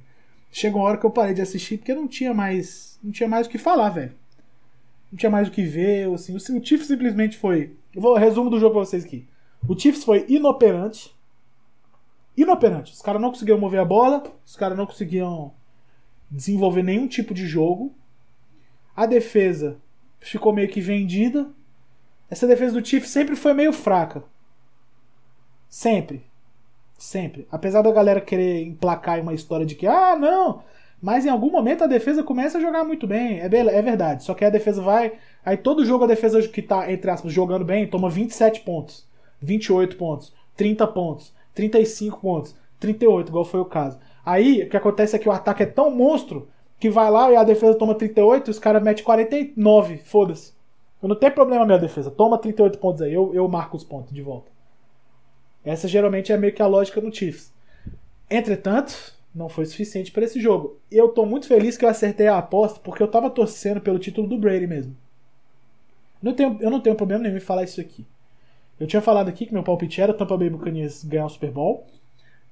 [0.51, 3.47] Chegou uma hora que eu parei de assistir porque não tinha mais, não tinha mais
[3.47, 4.13] o que falar, velho.
[5.11, 6.35] Não tinha mais o que ver, assim.
[6.35, 7.75] O, Chiefs simplesmente foi.
[7.93, 9.27] Eu vou resumo do jogo pra vocês aqui.
[9.65, 11.15] O Chiefs foi inoperante.
[12.35, 12.93] Inoperante.
[12.93, 15.53] Os caras não conseguiam mover a bola, os caras não conseguiam
[16.29, 17.93] desenvolver nenhum tipo de jogo.
[18.95, 19.77] A defesa
[20.19, 21.49] ficou meio que vendida.
[22.29, 24.23] Essa defesa do Chiefs sempre foi meio fraca.
[25.69, 26.23] Sempre.
[26.97, 27.47] Sempre.
[27.51, 30.63] Apesar da galera querer emplacar uma história de que, ah, não,
[31.01, 33.39] mas em algum momento a defesa começa a jogar muito bem.
[33.39, 34.23] É, é verdade.
[34.23, 35.13] Só que a defesa vai.
[35.45, 39.07] Aí todo jogo a defesa que tá, entre aspas, jogando bem, toma 27 pontos,
[39.41, 43.97] 28 pontos, 30 pontos, 35 pontos, 38, igual foi o caso.
[44.25, 46.47] Aí o que acontece é que o ataque é tão monstro
[46.79, 49.97] que vai lá e a defesa toma 38 e os caras metem 49.
[49.97, 50.53] Foda-se.
[51.01, 52.11] Eu não tenho problema minha defesa.
[52.11, 54.51] Toma 38 pontos aí, eu, eu marco os pontos de volta.
[55.63, 57.53] Essa geralmente é meio que a lógica no Chiefs.
[58.29, 60.79] Entretanto, não foi suficiente para esse jogo.
[60.91, 64.27] Eu tô muito feliz que eu acertei a aposta porque eu tava torcendo pelo título
[64.27, 64.95] do Brady mesmo.
[66.21, 68.05] Não tenho, eu não tenho problema nenhum em falar isso aqui.
[68.79, 71.85] Eu tinha falado aqui que meu palpite era Tampa Bay Buccaneers ganhar o Super Bowl.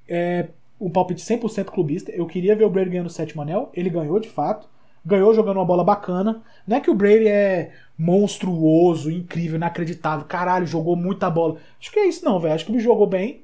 [0.07, 0.47] É
[0.79, 2.11] um palpite 100% clubista.
[2.11, 3.69] Eu queria ver o Brady ganhando o sétimo anel.
[3.73, 4.67] Ele ganhou de fato
[5.05, 6.41] ganhou jogando uma bola bacana.
[6.67, 11.57] Não é que o Brady é monstruoso, incrível, inacreditável, caralho, jogou muita bola.
[11.79, 12.55] Acho que é isso não, velho.
[12.55, 13.41] Acho que ele jogou bem,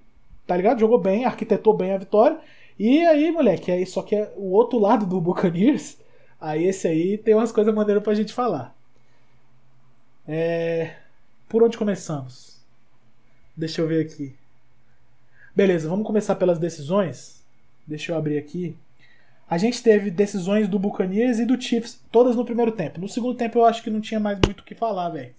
[0.48, 0.80] tá ligado?
[0.80, 2.40] Jogou bem, arquitetou bem a vitória.
[2.80, 5.98] E aí, moleque, aí só que é o outro lado do Buccaneers,
[6.40, 8.76] aí esse aí tem umas coisas maneiras pra gente falar.
[10.28, 10.96] É...
[11.48, 12.51] Por onde começamos?
[13.56, 14.36] Deixa eu ver aqui.
[15.56, 17.44] Beleza, vamos começar pelas decisões.
[17.86, 18.76] Deixa eu abrir aqui
[19.52, 23.02] a gente teve decisões do Buccaneers e do Chiefs, todas no primeiro tempo.
[23.02, 25.36] No segundo tempo eu acho que não tinha mais muito o que falar, velho.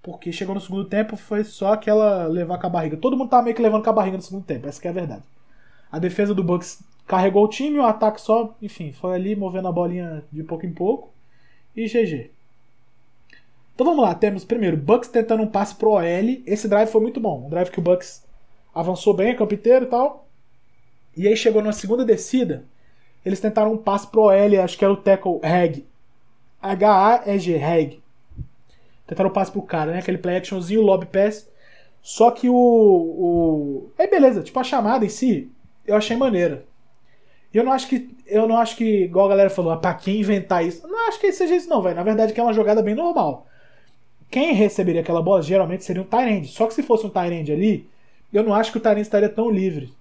[0.00, 2.96] Porque chegou no segundo tempo foi só aquela levar com a barriga.
[2.96, 4.92] Todo mundo tava meio que levando com a barriga no segundo tempo, essa é a
[4.92, 5.24] verdade.
[5.90, 9.72] A defesa do Bucks carregou o time, o ataque só, enfim, foi ali movendo a
[9.72, 11.12] bolinha de pouco em pouco
[11.74, 12.30] e GG.
[13.78, 16.02] Então vamos lá, temos primeiro Bucks tentando um passe pro OL.
[16.44, 18.26] Esse drive foi muito bom, um drive que o Bucks
[18.74, 20.26] avançou bem, campo inteiro e tal.
[21.16, 22.64] E aí chegou na segunda descida,
[23.24, 25.86] eles tentaram um passe pro OL, acho que era o tackle Hag.
[26.60, 28.02] H-A-E-G, Hag.
[29.06, 30.00] Tentaram um passe pro cara, né?
[30.00, 31.48] Aquele play actionzinho, lob pass.
[32.02, 33.90] Só que o, o.
[33.96, 35.52] É beleza, tipo, a chamada em si,
[35.86, 36.64] eu achei maneira.
[37.54, 38.10] Eu não acho que.
[38.26, 40.84] Eu não acho que, igual a galera falou, ah, pra quem inventar isso.
[40.88, 41.94] Não acho que seja isso, não, velho.
[41.94, 43.46] Na verdade, que é uma jogada bem normal.
[44.30, 46.48] Quem receberia aquela bola geralmente seria um Tyrande.
[46.48, 47.88] Só que se fosse um Tyrande ali,
[48.32, 49.92] eu não acho que o Tyrande estaria tão livre.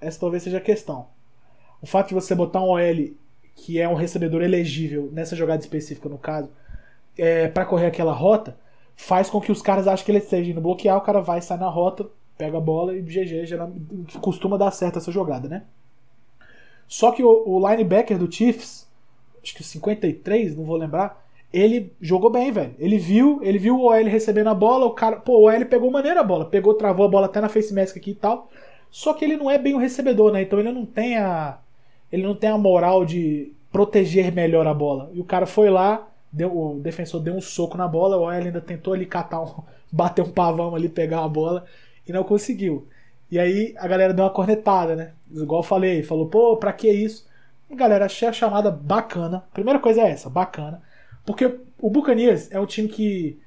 [0.00, 1.06] Essa talvez seja a questão.
[1.80, 3.10] O fato de você botar um OL
[3.56, 6.50] que é um recebedor elegível nessa jogada específica, no caso,
[7.16, 8.56] é, para correr aquela rota,
[8.96, 11.58] faz com que os caras achem que ele esteja indo bloquear, o cara vai, sai
[11.58, 12.06] na rota,
[12.38, 13.44] pega a bola e GG,
[14.20, 15.64] costuma dar certo essa jogada, né?
[16.88, 18.88] Só que o, o linebacker do Chiefs,
[19.42, 22.74] acho que o 53, não vou lembrar, ele jogou bem, velho.
[22.78, 25.90] Ele viu, ele viu o OL recebendo a bola, o cara, pô, o OL pegou
[25.90, 28.48] maneira a bola, pegou, travou a bola até na face mask aqui e tal.
[28.90, 30.42] Só que ele não é bem o recebedor, né?
[30.42, 31.58] Então ele não tem a
[32.10, 35.10] ele não tem a moral de proteger melhor a bola.
[35.12, 38.28] E o cara foi lá, deu, o defensor deu um soco na bola, o OL
[38.30, 41.64] ainda tentou ali catar um, bater um pavão ali, pegar a bola
[42.06, 42.88] e não conseguiu.
[43.30, 45.12] E aí a galera deu uma cornetada, né?
[45.32, 47.28] Igual eu falei, falou, pô, pra que isso?
[47.70, 49.44] Galera, achei a chamada bacana.
[49.52, 50.82] Primeira coisa é essa, bacana.
[51.24, 53.40] Porque o Buccaneers é um time que.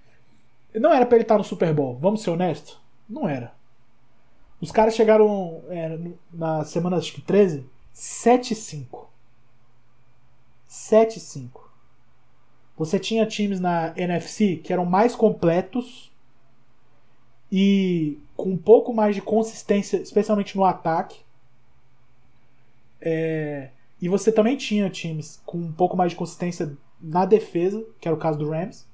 [0.73, 2.79] Não era pra ele estar no Super Bowl, vamos ser honestos?
[3.07, 3.53] Não era.
[4.59, 5.99] Os caras chegaram é,
[6.31, 9.05] na semana acho que 13, 7-5.
[10.69, 11.49] 7-5.
[12.77, 16.11] Você tinha times na NFC que eram mais completos
[17.51, 21.19] e com um pouco mais de consistência, especialmente no ataque.
[22.99, 23.69] É,
[24.01, 28.15] e você também tinha times com um pouco mais de consistência na defesa, que era
[28.15, 28.87] o caso do Rams.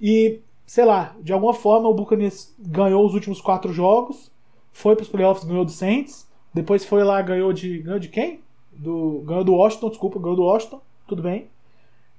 [0.00, 4.32] E, sei lá, de alguma forma o Buccaneers ganhou os últimos quatro jogos,
[4.72, 7.78] foi para os playoffs, ganhou do Saints, depois foi lá, ganhou de.
[7.78, 8.40] Ganhou de quem?
[8.72, 11.48] Do, ganhou do Washington, desculpa, ganhou do Washington, tudo bem.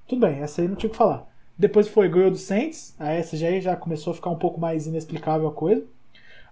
[0.08, 1.28] Tudo bem, essa aí não tinha o que falar.
[1.58, 4.86] Depois foi, ganhou do Saints, aí essa já, já começou a ficar um pouco mais
[4.86, 5.86] inexplicável a coisa.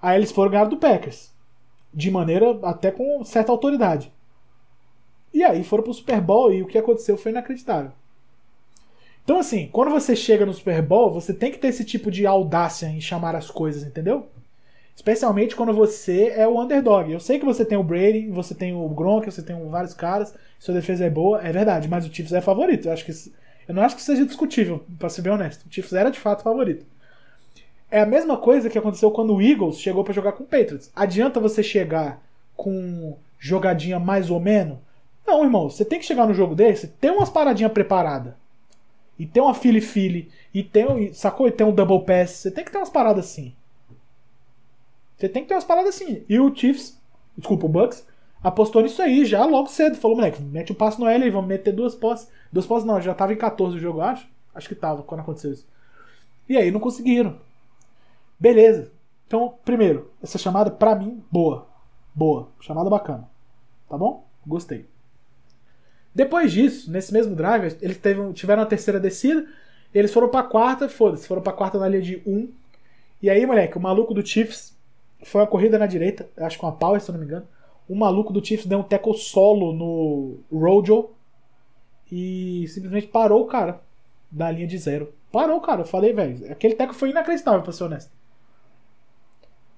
[0.01, 1.31] Aí eles foram ganhar do Packers,
[1.93, 4.11] de maneira até com certa autoridade.
[5.33, 7.91] E aí foram pro Super Bowl e o que aconteceu foi inacreditável.
[9.23, 12.25] Então, assim, quando você chega no Super Bowl, você tem que ter esse tipo de
[12.25, 14.27] audácia em chamar as coisas, entendeu?
[14.95, 17.11] Especialmente quando você é o underdog.
[17.11, 20.33] Eu sei que você tem o Brady, você tem o Gronk, você tem vários caras,
[20.59, 22.87] sua defesa é boa, é verdade, mas o Chiefs é favorito.
[22.87, 23.11] Eu, acho que,
[23.67, 25.65] eu não acho que seja discutível, para ser bem honesto.
[25.65, 26.85] O Chiefs era de fato favorito.
[27.89, 30.91] É a mesma coisa que aconteceu quando o Eagles chegou para jogar com o Patriots.
[30.95, 32.21] Adianta você chegar
[32.55, 34.77] com jogadinha mais ou menos?
[35.25, 38.33] Não, irmão, você tem que chegar no jogo desse, ter umas paradinhas preparadas.
[39.21, 41.47] E tem uma fili fili e tem, sacou?
[41.47, 42.31] E tem um double pass.
[42.31, 43.53] Você tem que ter umas paradas assim.
[45.15, 46.25] Você tem que ter umas paradas assim.
[46.27, 46.99] E o Chiefs,
[47.37, 48.03] desculpa, o Bucks,
[48.43, 49.95] apostou nisso aí já logo cedo.
[49.95, 52.31] Falou, moleque, mete um passo no L e vamos meter duas posses.
[52.51, 54.27] Duas posses não, já tava em 14 o jogo, acho.
[54.55, 55.67] Acho que tava quando aconteceu isso.
[56.49, 57.37] E aí não conseguiram.
[58.39, 58.91] Beleza.
[59.27, 61.67] Então, primeiro, essa chamada pra mim, boa.
[62.15, 62.47] Boa.
[62.59, 63.29] Chamada bacana.
[63.87, 64.25] Tá bom?
[64.47, 64.90] Gostei.
[66.13, 69.45] Depois disso, nesse mesmo drive, eles teve, tiveram a terceira descida.
[69.93, 72.49] Eles foram pra quarta, foda-se, foram pra quarta na linha de 1.
[73.21, 74.75] E aí, moleque, o maluco do Chiefs
[75.23, 77.47] foi uma corrida na direita, acho que uma power, se eu não me engano.
[77.87, 81.09] O maluco do Chiefs deu um tackle solo no Rojo
[82.11, 83.81] e simplesmente parou o cara
[84.29, 85.13] da linha de zero.
[85.31, 85.81] Parou, cara.
[85.81, 88.11] Eu falei, velho, aquele tackle foi inacreditável, pra ser honesto.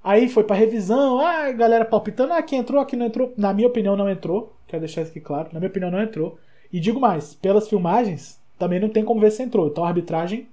[0.04, 3.34] Aí foi pra revisão, ah, galera palpitando, ah, quem entrou, aqui não entrou.
[3.38, 4.53] Na minha opinião, não entrou.
[4.74, 5.50] Quero deixar isso aqui claro.
[5.54, 6.40] Na minha opinião, não entrou.
[6.72, 9.68] E digo mais, pelas filmagens, também não tem como ver se entrou.
[9.68, 10.48] Então a arbitragem,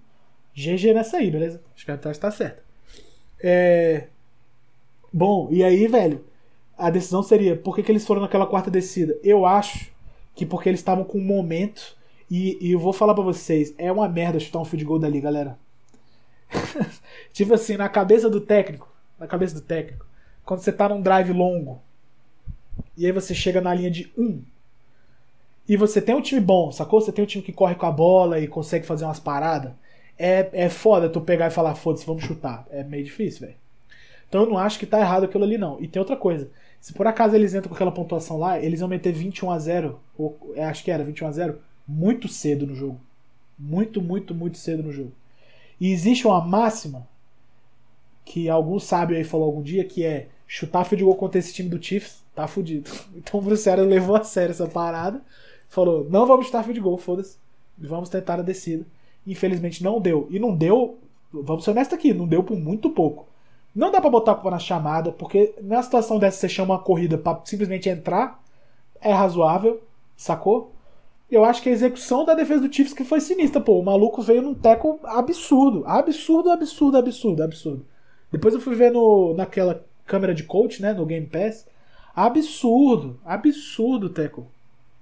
[0.55, 1.63] GG nessa aí, beleza?
[1.75, 2.63] Acho que a arbitragem tá certa.
[3.43, 4.09] É...
[5.11, 6.23] Bom, e aí, velho,
[6.77, 9.19] a decisão seria por que, que eles foram naquela quarta descida?
[9.25, 9.91] Eu acho
[10.35, 11.97] que porque eles estavam com um momento.
[12.31, 15.19] E, e eu vou falar para vocês, é uma merda chutar um field goal dali,
[15.19, 15.59] galera.
[17.33, 18.87] tipo assim, na cabeça do técnico.
[19.19, 20.05] Na cabeça do técnico.
[20.45, 21.81] Quando você tá num drive longo.
[22.97, 24.23] E aí você chega na linha de 1.
[24.23, 24.43] Um,
[25.69, 27.01] e você tem um time bom, sacou?
[27.01, 29.73] Você tem um time que corre com a bola e consegue fazer umas paradas.
[30.19, 32.67] É, é foda tu pegar e falar, foda-se, vamos chutar.
[32.71, 33.59] É meio difícil, velho.
[34.29, 35.81] Então eu não acho que tá errado aquilo ali, não.
[35.81, 36.51] E tem outra coisa.
[36.81, 40.01] Se por acaso eles entram com aquela pontuação lá, eles vão meter 21 a 0
[40.17, 43.01] ou é, acho que era 21 a 0 muito cedo no jogo.
[43.59, 45.13] Muito, muito, muito cedo no jogo.
[45.81, 47.07] E existe uma máxima
[48.25, 51.69] que algum sábio aí falou algum dia, que é chutar field goal contra esse time
[51.69, 52.91] do Chiefs, tá fudido.
[53.15, 55.23] Então o Bruce Arians levou a sério essa parada.
[55.69, 57.37] Falou, não vamos chutar field goal, foda-se.
[57.79, 58.85] Vamos tentar a descida.
[59.27, 60.27] Infelizmente não deu.
[60.31, 60.99] E não deu,
[61.33, 63.27] vamos ser honestos aqui, não deu por muito pouco.
[63.75, 66.83] Não dá pra botar a culpa na chamada, porque na situação dessa você chama uma
[66.83, 68.43] corrida pra simplesmente entrar,
[69.01, 69.81] é razoável,
[70.17, 70.73] sacou?
[71.31, 73.79] Eu acho que a execução da defesa do Chiefs que foi sinistra, pô.
[73.79, 75.85] O maluco veio num teco absurdo.
[75.87, 77.87] Absurdo, absurdo, absurdo, absurdo.
[78.33, 81.67] Depois eu fui ver no, naquela câmera de coach, né, no Game Pass.
[82.15, 84.47] Absurdo, absurdo, Teco.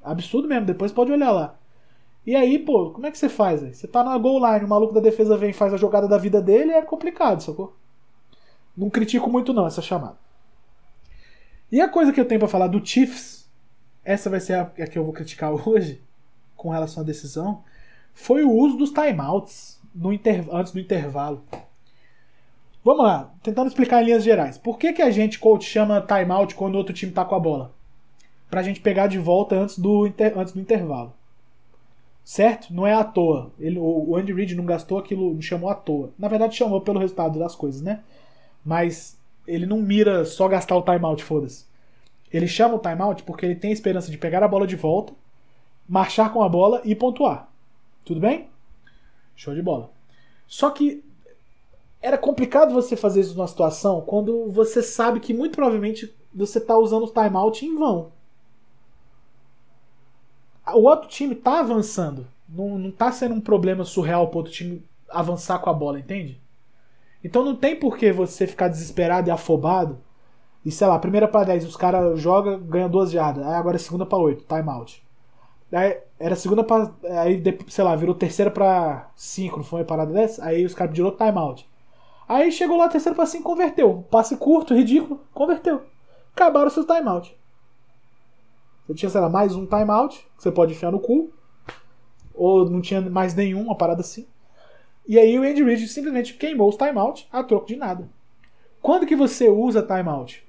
[0.02, 1.58] Absurdo mesmo, depois pode olhar lá.
[2.26, 3.62] E aí, pô, como é que você faz?
[3.62, 6.18] Você tá na goal line, o maluco da defesa vem e faz a jogada da
[6.18, 7.74] vida dele, é complicado, sacou?
[8.76, 10.18] Não critico muito não essa chamada.
[11.72, 13.48] E a coisa que eu tenho para falar do Chiefs,
[14.04, 16.02] essa vai ser a, a que eu vou criticar hoje,
[16.56, 17.62] com relação à decisão,
[18.12, 20.10] foi o uso dos timeouts no
[20.52, 21.44] antes do intervalo.
[22.84, 24.56] Vamos lá, tentando explicar em linhas gerais.
[24.56, 27.74] Por que, que a gente, coach, chama timeout quando outro time tá com a bola?
[28.48, 31.12] Pra gente pegar de volta antes do, inter, antes do intervalo.
[32.24, 32.72] Certo?
[32.72, 33.50] Não é à toa.
[33.58, 36.10] Ele, o Andy Reid não gastou aquilo, não chamou à toa.
[36.18, 38.00] Na verdade, chamou pelo resultado das coisas, né?
[38.64, 41.64] Mas ele não mira só gastar o timeout, foda-se.
[42.30, 45.14] Ele chama o timeout porque ele tem a esperança de pegar a bola de volta,
[45.88, 47.48] marchar com a bola e pontuar.
[48.04, 48.48] Tudo bem?
[49.34, 49.90] Show de bola.
[50.46, 51.02] Só que
[52.00, 56.76] era complicado você fazer isso numa situação quando você sabe que muito provavelmente você está
[56.76, 58.12] usando o timeout em vão.
[60.74, 62.26] O outro time está avançando.
[62.48, 66.40] Não, não tá sendo um problema surreal para outro time avançar com a bola, entende?
[67.24, 69.98] Então não tem por que você ficar desesperado e afobado.
[70.64, 73.46] E sei lá, primeira para 10, os caras jogam, ganham duas jardas.
[73.46, 75.02] Aí agora é segunda para 8, timeout.
[75.72, 76.92] Aí era segunda para.
[77.22, 80.44] Aí, sei lá, virou terceira para 5, não foi uma parada dessa?
[80.44, 81.67] Aí os caras pediram timeout.
[82.28, 84.04] Aí chegou lá, terceiro para 5, converteu.
[84.10, 85.86] Passe curto, ridículo, converteu.
[86.34, 87.34] Acabaram seus timeout.
[88.86, 91.32] Você tinha, sei lá, mais um timeout, que você pode enfiar no cu.
[92.34, 94.26] Ou não tinha mais nenhum, uma parada assim.
[95.06, 98.06] E aí o Andy Reid simplesmente queimou os timeout a troco de nada.
[98.82, 100.46] Quando que você usa timeout?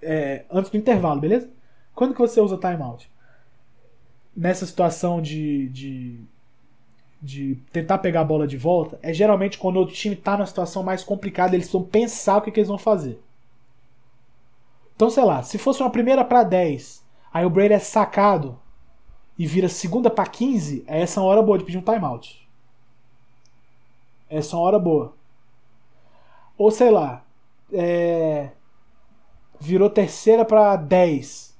[0.00, 1.50] É, antes do intervalo, beleza?
[1.94, 3.10] Quando que você usa timeout?
[4.34, 6.20] Nessa situação de, de,
[7.22, 10.46] de tentar pegar a bola de volta, é geralmente quando o outro time está numa
[10.46, 13.22] situação mais complicada, eles vão pensar o que, que eles vão fazer.
[14.96, 18.58] Então, sei lá, se fosse uma primeira para 10, aí o Brady é sacado
[19.38, 22.42] e vira segunda para 15, é essa hora boa de pedir um timeout.
[24.28, 25.14] Essa é uma hora boa.
[26.58, 27.24] Ou sei lá,
[27.72, 28.50] é...
[29.60, 31.51] virou terceira para 10.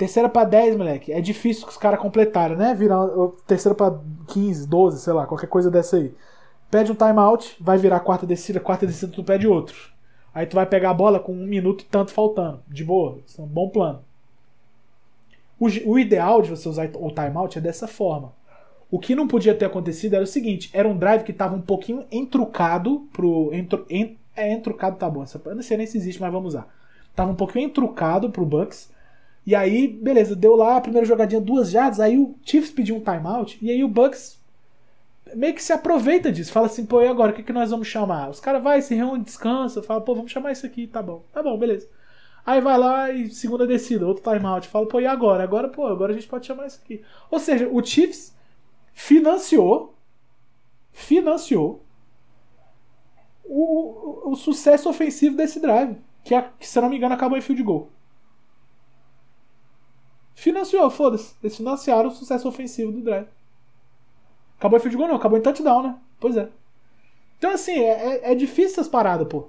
[0.00, 1.12] Terceira para 10, moleque.
[1.12, 2.72] É difícil que os caras completarem, né?
[2.72, 3.06] Virar
[3.46, 6.14] terceira para 15, 12, sei lá, qualquer coisa dessa aí.
[6.70, 9.76] Pede um timeout, vai virar quarta descida, quarta descida tu pede outro.
[10.34, 12.62] Aí tu vai pegar a bola com um minuto e tanto faltando.
[12.66, 13.18] De boa.
[13.26, 14.02] Isso é um bom plano.
[15.58, 18.32] O, o ideal de você usar o timeout é dessa forma.
[18.90, 21.60] O que não podia ter acontecido era o seguinte: era um drive que estava um
[21.60, 23.52] pouquinho entrucado pro.
[23.52, 25.22] Entru, ent, é, entrucado tá bom.
[25.22, 26.74] Essa, não sei nem se existe, mas vamos usar.
[27.14, 28.98] Tava um pouquinho entrucado pro Bucks.
[29.46, 32.00] E aí, beleza, deu lá a primeira jogadinha, duas jardas.
[32.00, 33.58] Aí o Chiefs pediu um timeout.
[33.62, 34.38] E aí o Bucks
[35.34, 36.52] meio que se aproveita disso.
[36.52, 37.32] Fala assim, pô, e agora?
[37.32, 38.30] O que, que nós vamos chamar?
[38.30, 39.82] Os caras vai, se reúne, descansa.
[39.82, 41.24] Fala, pô, vamos chamar isso aqui, tá bom.
[41.32, 41.88] Tá bom, beleza.
[42.44, 44.68] Aí vai lá e segunda descida, outro timeout.
[44.68, 45.42] Fala, pô, e agora?
[45.42, 47.02] Agora, pô, agora a gente pode chamar isso aqui.
[47.30, 48.36] Ou seja, o Chiefs
[48.92, 49.94] financiou
[50.92, 51.82] financiou
[53.44, 57.36] o, o, o sucesso ofensivo desse drive, que, a, que, se não me engano acabou
[57.36, 57.90] em field goal.
[60.40, 61.34] Financiou, foda-se.
[61.42, 63.26] Eles financiaram o sucesso ofensivo do drive.
[64.58, 65.96] Acabou em field goal não, acabou em touchdown, né?
[66.18, 66.48] Pois é.
[67.36, 69.48] Então assim, é, é, é difícil essas paradas, pô.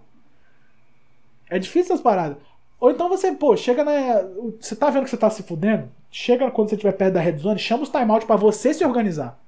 [1.50, 2.38] É difícil essas paradas.
[2.78, 4.22] Ou então você, pô, chega na.
[4.60, 5.90] Você tá vendo que você tá se fudendo?
[6.12, 9.40] Chega quando você estiver perto da red zone, chama os timeout para você se organizar.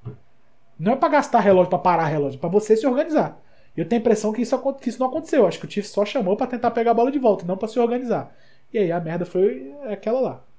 [0.80, 3.38] Não é para gastar relógio, para parar relógio, é para você se organizar.
[3.76, 5.46] Eu tenho a impressão que isso, que isso não aconteceu.
[5.46, 7.68] Acho que o Chiefs só chamou para tentar pegar a bola de volta, não para
[7.68, 8.34] se organizar.
[8.74, 10.53] E aí a merda foi aquela lá.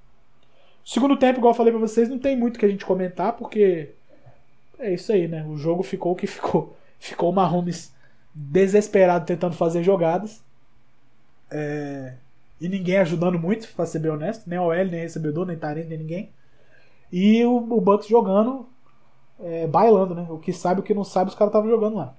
[0.84, 3.90] Segundo tempo, igual eu falei pra vocês, não tem muito que a gente comentar, porque
[4.78, 5.44] é isso aí, né?
[5.48, 6.76] O jogo ficou o que ficou.
[6.98, 7.92] Ficou o Mahomes
[8.34, 10.42] desesperado tentando fazer jogadas.
[11.50, 12.14] É
[12.60, 14.48] e ninguém ajudando muito, pra ser bem honesto.
[14.48, 16.30] Nem OL, nem recebedor, nem Tarente, nem ninguém.
[17.12, 18.66] E o, o Bucks jogando,
[19.40, 20.26] é, bailando, né?
[20.30, 22.14] O que sabe, o que não sabe, os caras estavam jogando lá.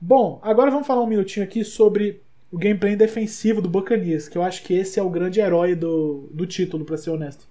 [0.00, 4.42] Bom, agora vamos falar um minutinho aqui sobre o gameplay defensivo do Buccaneers, que eu
[4.42, 7.46] acho que esse é o grande herói do, do título, para ser honesto.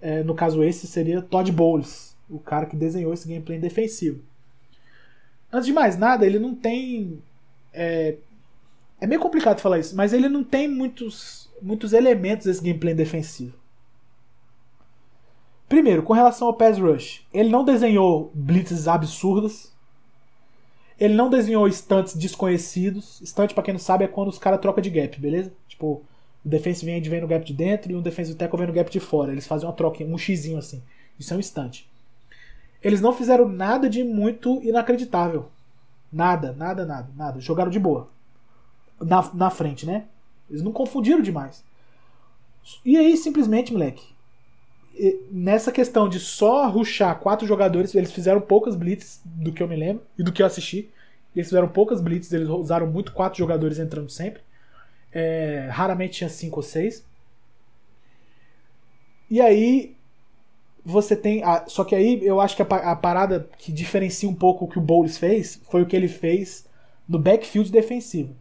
[0.00, 4.20] É, no caso, esse seria Todd Bowles, o cara que desenhou esse gameplay defensivo.
[5.52, 7.22] Antes de mais nada, ele não tem
[7.72, 8.16] é,
[9.00, 13.54] É meio complicado falar isso, mas ele não tem muitos, muitos elementos desse gameplay defensivo.
[15.68, 19.73] Primeiro, com relação ao pass rush, ele não desenhou blitzes absurdas.
[20.98, 23.20] Ele não desenhou stunts desconhecidos.
[23.24, 25.52] Stunt, pra quem não sabe, é quando os caras trocam de gap, beleza?
[25.68, 26.02] Tipo,
[26.44, 28.90] o defensive end vem no gap de dentro e um defensive tackle vem no gap
[28.90, 29.32] de fora.
[29.32, 30.82] Eles fazem uma troca, um xizinho assim.
[31.18, 31.82] Isso é um stunt.
[32.82, 35.48] Eles não fizeram nada de muito inacreditável.
[36.12, 37.40] Nada, nada, nada, nada.
[37.40, 38.08] Jogaram de boa.
[39.00, 40.04] Na, na frente, né?
[40.48, 41.64] Eles não confundiram demais.
[42.84, 44.13] E aí, simplesmente, moleque,
[45.30, 49.76] nessa questão de só ruxar quatro jogadores, eles fizeram poucas blitz do que eu me
[49.76, 50.90] lembro e do que eu assisti.
[51.34, 54.42] Eles fizeram poucas blitz, eles usaram muito quatro jogadores entrando sempre.
[55.12, 57.04] É, raramente tinha cinco ou seis.
[59.30, 59.94] E aí
[60.84, 61.42] você tem.
[61.44, 64.68] a- só que aí eu acho que a, a parada que diferencia um pouco o
[64.68, 66.66] que o Bowles fez foi o que ele fez
[67.08, 68.34] no backfield defensivo.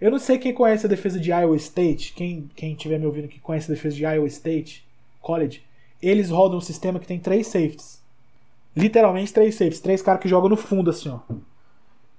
[0.00, 3.28] Eu não sei quem conhece a defesa de Iowa State, quem, quem tiver me ouvindo
[3.28, 4.86] que conhece a defesa de Iowa State
[5.24, 5.64] College,
[6.02, 8.02] eles rodam um sistema que tem três safeties.
[8.76, 11.20] Literalmente três safeties, três caras que jogam no fundo assim, ó.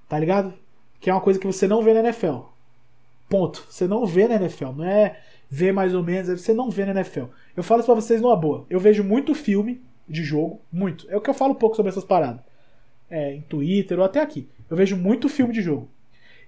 [0.09, 0.53] Tá ligado?
[0.99, 2.39] Que é uma coisa que você não vê na NFL.
[3.29, 3.65] Ponto.
[3.69, 4.71] Você não vê na NFL.
[4.71, 7.25] Não é ver mais ou menos, é você não vê na NFL.
[7.55, 8.65] Eu falo isso pra vocês numa boa.
[8.69, 11.09] Eu vejo muito filme de jogo, muito.
[11.09, 12.41] É o que eu falo pouco sobre essas paradas.
[13.09, 14.47] É, em Twitter ou até aqui.
[14.69, 15.89] Eu vejo muito filme de jogo.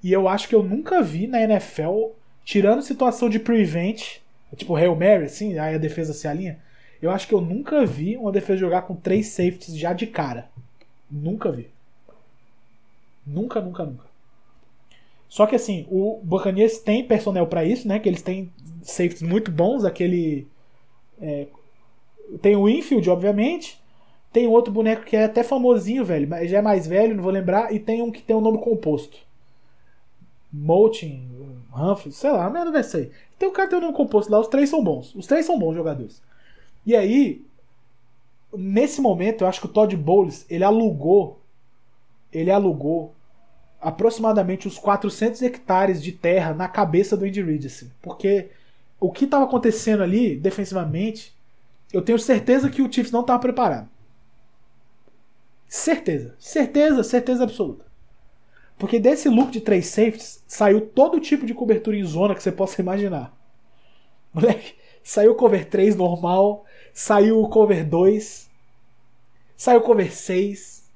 [0.03, 2.09] E eu acho que eu nunca vi na NFL,
[2.43, 4.19] tirando situação de prevent,
[4.55, 6.59] tipo Hail Mary, assim, aí a defesa se alinha.
[7.01, 10.49] Eu acho que eu nunca vi uma defesa jogar com três safeties já de cara.
[11.09, 11.69] Nunca vi.
[13.25, 14.05] Nunca, nunca, nunca.
[15.29, 17.99] Só que assim, o Buccaneers tem personnel pra isso, né?
[17.99, 20.47] Que eles têm safeties muito bons, aquele
[21.21, 21.47] é,
[22.41, 23.79] tem o Infield, obviamente.
[24.31, 27.31] Tem outro boneco que é até famosinho, velho, mas já é mais velho, não vou
[27.31, 29.17] lembrar, e tem um que tem um nome composto.
[30.51, 31.27] Motin,
[31.75, 33.11] Humphrey, sei lá, merda vai ser.
[33.37, 35.13] Tem um cara tem um nome composto lá, os três são bons.
[35.15, 36.21] Os três são bons jogadores.
[36.85, 37.45] E aí,
[38.55, 41.39] nesse momento, eu acho que o Todd Bowles, ele alugou,
[42.31, 43.13] ele alugou
[43.79, 48.49] aproximadamente uns 400 hectares de terra na cabeça do Andy Reid, assim, porque
[48.99, 51.33] o que estava acontecendo ali, defensivamente,
[51.93, 53.87] eu tenho certeza que o Chiefs não estava preparado.
[55.67, 57.86] Certeza, certeza, certeza absoluta.
[58.77, 62.51] Porque desse look de três safeties saiu todo tipo de cobertura em zona que você
[62.51, 63.35] possa imaginar.
[64.33, 66.63] Moleque, saiu cover 3 normal,
[66.93, 68.49] saiu o cover 2,
[69.55, 70.87] saiu cover 6.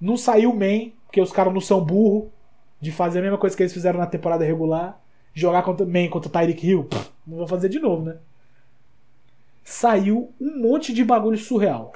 [0.00, 2.30] Não saiu main, porque os caras não são burro
[2.80, 5.00] de fazer a mesma coisa que eles fizeram na temporada regular.
[5.34, 6.88] Jogar contra main contra o Tyreek Hill.
[7.26, 8.16] Não vou fazer de novo, né?
[9.62, 11.92] Saiu um monte de bagulho surreal.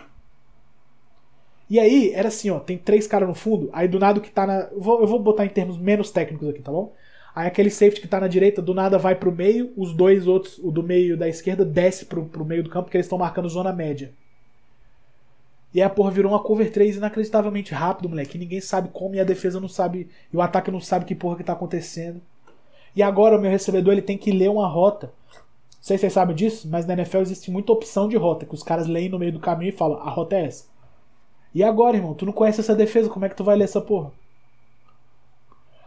[1.69, 4.31] E aí, era assim, ó, tem três caras no fundo, aí do nada o que
[4.31, 4.69] tá na.
[4.71, 6.93] Eu vou, eu vou botar em termos menos técnicos aqui, tá bom?
[7.35, 10.59] Aí aquele safety que tá na direita, do nada vai pro meio, os dois outros,
[10.59, 13.19] o do meio e da esquerda, desce pro, pro meio do campo, porque eles estão
[13.19, 14.13] marcando zona média.
[15.75, 18.37] E aí a porra virou uma cover 3 inacreditavelmente rápido, moleque.
[18.37, 20.09] E ninguém sabe como e a defesa não sabe.
[20.33, 22.23] E o ataque não sabe que porra que tá acontecendo.
[22.95, 25.13] E agora o meu recebedor ele tem que ler uma rota.
[25.33, 25.43] Não
[25.81, 28.63] sei se vocês sabem disso, mas na NFL existe muita opção de rota, que os
[28.63, 30.65] caras leem no meio do caminho e falam, a rota é essa.
[31.55, 33.81] E agora, irmão, tu não conhece essa defesa, como é que tu vai ler essa
[33.81, 34.11] porra?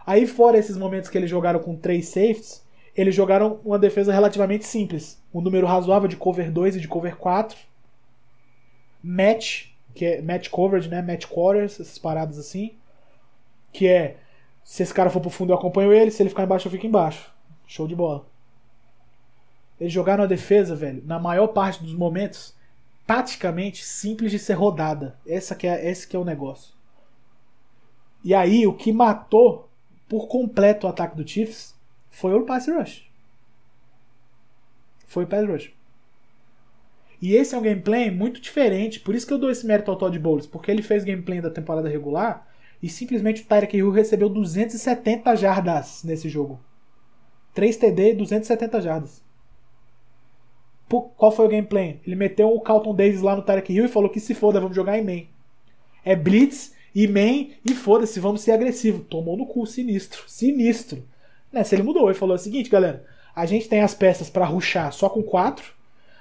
[0.05, 2.65] Aí, fora esses momentos que eles jogaram com três safeties,
[2.95, 5.21] eles jogaram uma defesa relativamente simples.
[5.33, 7.57] Um número razoável de cover 2 e de cover 4.
[9.03, 11.01] Match, que é match coverage, né?
[11.01, 12.75] Match quarters, essas paradas assim.
[13.73, 14.17] Que é,
[14.63, 16.87] se esse cara for pro fundo eu acompanho ele, se ele ficar embaixo eu fico
[16.87, 17.31] embaixo.
[17.67, 18.25] Show de bola.
[19.79, 22.55] Eles jogaram a defesa, velho, na maior parte dos momentos,
[23.07, 25.17] praticamente simples de ser rodada.
[25.25, 26.75] Essa que é, esse que é o negócio.
[28.23, 29.69] E aí, o que matou
[30.07, 31.73] por completo o ataque do Chiefs
[32.11, 33.09] foi o pass rush.
[35.07, 35.73] Foi o pass rush.
[37.21, 39.97] E esse é um gameplay muito diferente, por isso que eu dou esse mérito ao
[39.97, 42.47] Todd Bowles, porque ele fez gameplay da temporada regular
[42.81, 46.59] e simplesmente o Tyreek Hill recebeu 270 jardas nesse jogo.
[47.55, 49.26] 3 TD e 270 jardas.
[50.89, 51.99] Qual foi o gameplay?
[52.05, 54.75] Ele meteu o Carlton Davis lá no Tyreek Hill e falou que se foda, vamos
[54.75, 55.27] jogar em main.
[56.03, 59.03] É blitz e main e foda-se, vamos ser agressivo.
[59.03, 61.03] Tomou no cu, sinistro, sinistro.
[61.51, 64.91] Nessa ele mudou, ele falou o seguinte, galera, a gente tem as peças pra ruxar
[64.91, 65.73] só com 4,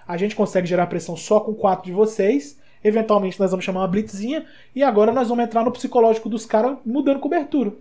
[0.06, 3.88] a gente consegue gerar pressão só com 4 de vocês, eventualmente nós vamos chamar uma
[3.88, 4.44] blitzinha
[4.74, 7.72] e agora nós vamos entrar no psicológico dos caras mudando cobertura.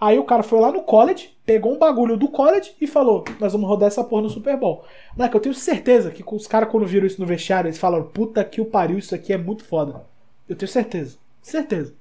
[0.00, 3.52] Aí o cara foi lá no college, pegou um bagulho do college e falou: Nós
[3.52, 4.84] vamos rodar essa porra no Super Bowl.
[5.16, 8.44] Moleque, eu tenho certeza que os caras, quando viram isso no vestiário, eles falaram: Puta
[8.44, 10.04] que o pariu, isso aqui é muito foda.
[10.48, 11.16] Eu tenho certeza.
[11.40, 11.94] Certeza.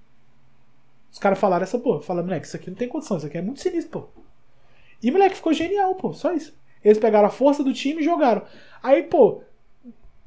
[1.11, 2.01] Os caras falaram essa porra.
[2.01, 4.21] Falaram, moleque, isso aqui não tem condição, isso aqui é muito sinistro, pô.
[5.01, 6.13] E moleque ficou genial, pô.
[6.13, 6.53] Só isso.
[6.83, 8.41] Eles pegaram a força do time e jogaram.
[8.81, 9.41] Aí, pô,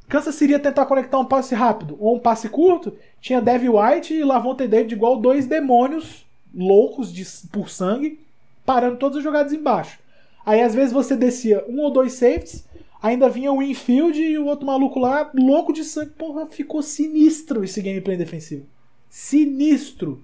[0.09, 2.97] Kansas City ia tentar conectar um passe rápido ou um passe curto.
[3.21, 6.26] Tinha Devin White e Lavonte David igual dois demônios
[6.57, 8.19] loucos de, por sangue,
[8.65, 9.99] parando todas as jogadas embaixo.
[10.45, 12.65] Aí às vezes você descia um ou dois safeties,
[13.03, 16.13] ainda vinha o infield e o outro maluco lá, louco de sangue.
[16.13, 18.67] Porra, ficou sinistro esse gameplay defensivo.
[19.11, 20.23] Sinistro.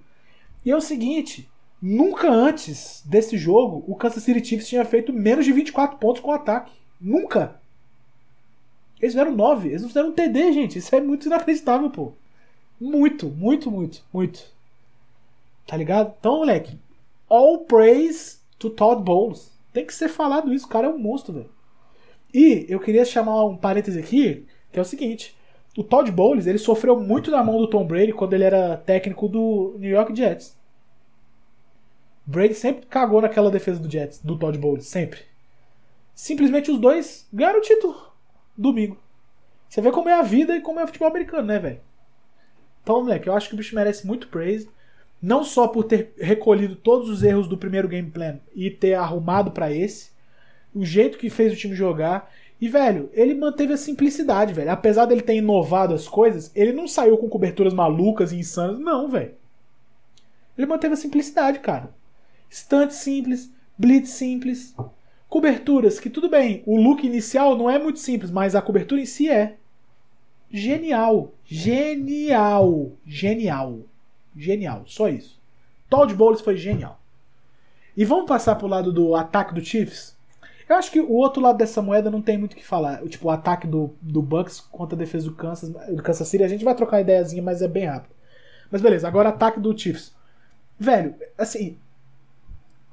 [0.65, 1.49] E é o seguinte,
[1.81, 6.31] nunca antes desse jogo o Kansas City Chiefs tinha feito menos de 24 pontos com
[6.31, 6.71] ataque.
[6.99, 7.61] Nunca.
[9.01, 9.67] Eles fizeram 9.
[9.67, 10.79] Eles não fizeram um TD, gente.
[10.79, 12.13] Isso é muito inacreditável, pô.
[12.79, 14.53] Muito, muito, muito, muito.
[15.65, 16.13] Tá ligado?
[16.19, 16.77] Então, moleque,
[17.29, 19.51] all praise to Todd Bowles.
[19.71, 20.65] Tem que ser falado isso.
[20.65, 21.49] O cara é um monstro, velho.
[22.33, 25.35] E eu queria chamar um parêntese aqui, que é o seguinte.
[25.77, 29.27] O Todd Bowles, ele sofreu muito na mão do Tom Brady quando ele era técnico
[29.27, 30.55] do New York Jets.
[32.25, 35.21] Brady sempre cagou naquela defesa do Jets, do Todd Bowles, sempre.
[36.13, 37.95] Simplesmente os dois ganharam o título
[38.57, 38.97] domingo.
[39.67, 41.81] Você vê como é a vida e como é o futebol americano, né, velho?
[42.81, 44.69] Então, moleque, eu acho que o bicho merece muito praise.
[45.23, 49.51] Não só por ter recolhido todos os erros do primeiro game plan e ter arrumado
[49.51, 50.11] para esse,
[50.75, 52.29] o jeito que fez o time jogar.
[52.59, 54.69] E, velho, ele manteve a simplicidade, velho.
[54.69, 58.77] Apesar dele ter inovado as coisas, ele não saiu com coberturas malucas e insanas.
[58.77, 59.31] Não, velho.
[60.57, 61.95] Ele manteve a simplicidade, cara.
[62.51, 64.75] Stunt simples, blitz simples,
[65.29, 69.05] coberturas que tudo bem, o look inicial não é muito simples, mas a cobertura em
[69.05, 69.55] si é
[70.51, 73.79] genial, genial, genial,
[74.35, 75.39] genial, só isso.
[75.89, 76.99] Todd Bowles foi genial.
[77.95, 80.15] E vamos passar pro lado do ataque do Chiefs.
[80.67, 83.03] Eu acho que o outro lado dessa moeda não tem muito o que falar.
[83.07, 86.43] Tipo, o ataque do, do Bucks contra a defesa do Kansas, do Kansas City.
[86.43, 88.13] A gente vai trocar ideiazinha, mas é bem rápido.
[88.71, 90.15] Mas beleza, agora ataque do Chiefs.
[90.79, 91.77] Velho, assim,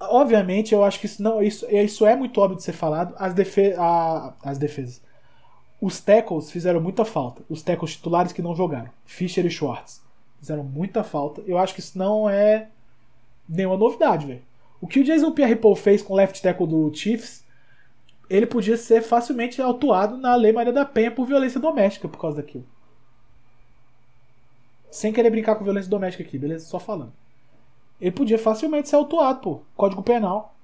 [0.01, 3.34] obviamente eu acho que isso não isso, isso é muito óbvio de ser falado as,
[3.34, 5.03] defe a, as defesas
[5.80, 10.03] os tackles fizeram muita falta os tackles titulares que não jogaram Fischer e Schwartz
[10.41, 12.68] fizeram muita falta eu acho que isso não é
[13.49, 14.43] nenhuma novidade velho
[14.80, 17.45] o que o Jason Pierre-Paul fez com o left tackle do Chiefs
[18.28, 22.38] ele podia ser facilmente autuado na Lei Maria da Penha por violência doméstica por causa
[22.38, 22.66] daquilo
[24.91, 27.12] sem querer brincar com violência doméstica aqui beleza só falando
[28.01, 29.61] ele podia facilmente ser autuado, pô.
[29.76, 30.55] Código Penal.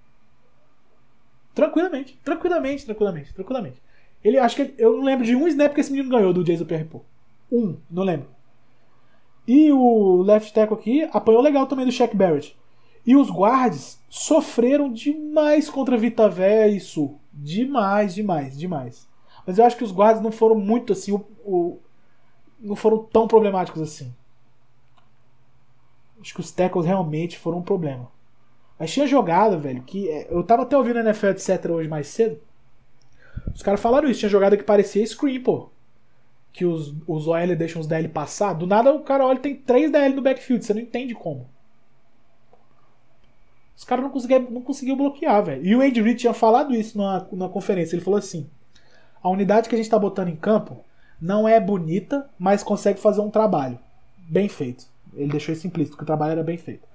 [1.54, 3.82] Tranquilamente, tranquilamente, tranquilamente, tranquilamente.
[4.24, 6.64] Ele acho que eu não lembro de um snap que esse menino ganhou do Jason
[6.64, 6.88] Pierre
[7.52, 8.28] Um, não lembro.
[9.46, 12.56] E o left tackle aqui apanhou legal também do Shaq Barrett.
[13.06, 17.20] E os guards sofreram demais contra Vita Véia e Sul.
[17.32, 19.06] Demais, demais, demais.
[19.46, 21.78] Mas eu acho que os guards não foram muito assim, o, o,
[22.58, 24.12] não foram tão problemáticos assim.
[26.20, 28.10] Acho que os tackles realmente foram um problema.
[28.78, 30.08] Mas tinha jogada, velho, que.
[30.08, 31.70] é, Eu tava até ouvindo a NFL, etc.
[31.70, 32.40] hoje mais cedo.
[33.54, 35.68] Os caras falaram isso, tinha jogada que parecia screen, pô.
[36.56, 38.54] Que os, os OL deixam os DL passar.
[38.54, 41.46] Do nada o cara olha tem 3 DL no backfield, você não entende como.
[43.76, 45.62] Os caras não conseguiam, não conseguiam bloquear, velho.
[45.62, 47.94] E o Andy Reid tinha falado isso na, na conferência.
[47.94, 48.48] Ele falou assim:
[49.22, 50.82] a unidade que a gente tá botando em campo
[51.20, 53.78] não é bonita, mas consegue fazer um trabalho
[54.16, 54.86] bem feito.
[55.14, 56.88] Ele deixou isso implícito, que o trabalho era bem feito.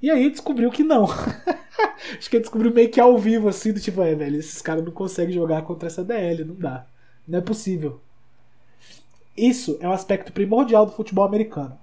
[0.00, 1.06] E aí descobriu que não.
[2.16, 4.84] Acho que ele descobriu meio que ao vivo, assim, do tipo, é, velho, esses caras
[4.84, 6.86] não conseguem jogar contra essa DL, não dá.
[7.26, 8.00] Não é possível.
[9.36, 11.78] Isso é um aspecto primordial do futebol americano.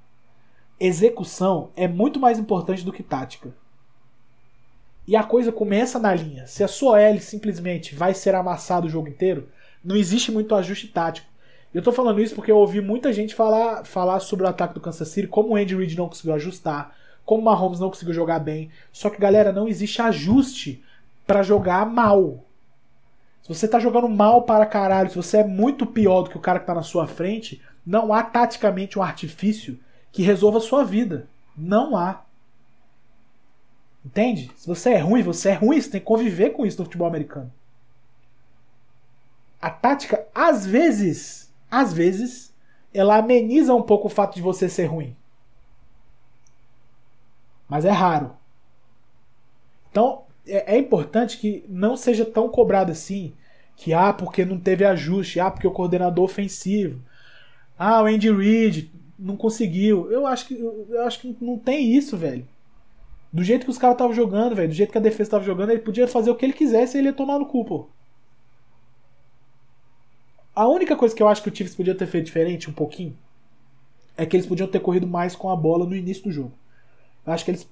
[0.79, 3.53] Execução é muito mais importante do que tática.
[5.07, 6.45] E a coisa começa na linha.
[6.47, 9.47] Se a sua L simplesmente vai ser amassada o jogo inteiro,
[9.83, 11.27] não existe muito ajuste tático.
[11.73, 14.81] Eu tô falando isso porque eu ouvi muita gente falar, falar sobre o ataque do
[14.81, 16.95] Kansas City, como o Andy Reid não conseguiu ajustar,
[17.25, 18.69] como o Mahomes não conseguiu jogar bem.
[18.91, 20.83] Só que, galera, não existe ajuste
[21.25, 22.43] para jogar mal.
[23.47, 26.41] Se você tá jogando mal para caralho, se você é muito pior do que o
[26.41, 29.79] cara que tá na sua frente, não há taticamente um artifício
[30.11, 31.29] que resolva a sua vida.
[31.55, 32.25] Não há.
[34.03, 34.51] Entende?
[34.57, 37.07] Se você é ruim, você é ruim, você tem que conviver com isso no futebol
[37.07, 37.49] americano.
[39.61, 42.53] A tática, às vezes, às vezes,
[42.93, 45.15] ela ameniza um pouco o fato de você ser ruim.
[47.69, 48.35] Mas é raro.
[49.89, 53.33] Então, é, é importante que não seja tão cobrado assim.
[53.75, 55.39] Que, ah, porque não teve ajuste.
[55.39, 57.01] Ah, porque o coordenador ofensivo.
[57.77, 60.11] Ah, o Andy Reid não conseguiu.
[60.11, 62.47] Eu acho que, eu acho que não tem isso, velho.
[63.31, 65.71] Do jeito que os caras estavam jogando, velho, do jeito que a defesa estava jogando,
[65.71, 67.87] ele podia fazer o que ele quisesse e ele ia tomar no cu, pô.
[70.55, 73.15] A única coisa que eu acho que o Chiefs podia ter feito diferente, um pouquinho,
[74.15, 76.53] é que eles podiam ter corrido mais com a bola no início do jogo.
[77.25, 77.69] Eu acho que eles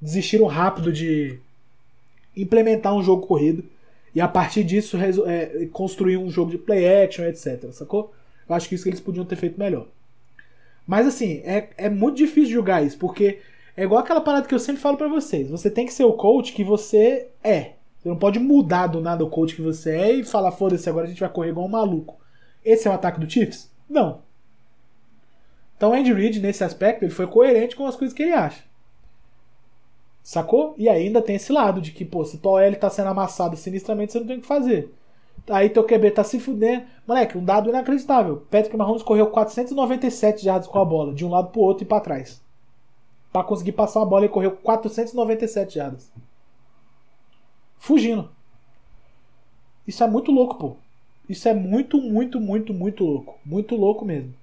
[0.00, 1.40] desistiram rápido de
[2.36, 3.64] implementar um jogo corrido
[4.14, 7.70] e a partir disso é, construir um jogo de play action, etc.
[7.72, 8.12] Sacou?
[8.48, 9.86] Eu acho que isso que eles podiam ter feito melhor.
[10.86, 13.40] Mas assim, é, é muito difícil julgar isso, porque
[13.76, 15.50] é igual aquela parada que eu sempre falo pra vocês.
[15.50, 17.72] Você tem que ser o coach que você é.
[17.98, 21.06] Você não pode mudar do nada o coach que você é e falar, foda-se, agora
[21.06, 22.18] a gente vai correr igual um maluco.
[22.64, 23.70] Esse é o ataque do Chiefs?
[23.88, 24.22] Não.
[25.76, 28.62] Então Andy Reid, nesse aspecto, ele foi coerente com as coisas que ele acha.
[30.26, 30.74] Sacou?
[30.76, 34.10] E ainda tem esse lado de que, pô, se tua OL tá sendo amassada sinistramente,
[34.10, 34.92] você não tem o que fazer.
[35.48, 36.84] Aí teu QB tá se fudendo.
[37.06, 38.44] Moleque, um dado inacreditável.
[38.50, 42.00] Patrick Mahomes correu 497 jardas com a bola, de um lado pro outro e pra
[42.00, 42.42] trás.
[43.32, 46.10] Pra conseguir passar a bola, ele correu 497 jardas.
[47.78, 48.28] Fugindo.
[49.86, 50.76] Isso é muito louco, pô.
[51.28, 53.38] Isso é muito, muito, muito, muito louco.
[53.44, 54.34] Muito louco mesmo.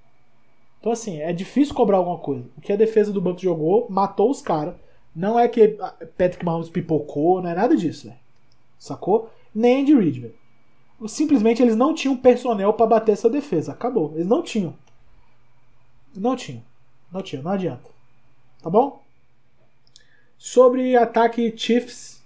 [0.80, 2.46] Então, assim, é difícil cobrar alguma coisa.
[2.58, 4.76] O que a defesa do Bucks jogou, matou os caras.
[5.16, 5.78] Não é que
[6.18, 8.20] Patrick Mahomes pipocou, não é nada disso, velho.
[8.80, 9.32] Sacou?
[9.54, 10.36] Nem Andy Reid, velho.
[11.08, 13.72] Simplesmente eles não tinham personnel pra bater essa defesa.
[13.72, 14.14] Acabou.
[14.16, 14.76] Eles não tinham.
[16.16, 16.64] Não tinham.
[17.12, 17.90] Não tinham, não adianta.
[18.62, 19.02] Tá bom?
[20.38, 22.22] Sobre ataque Chiefs.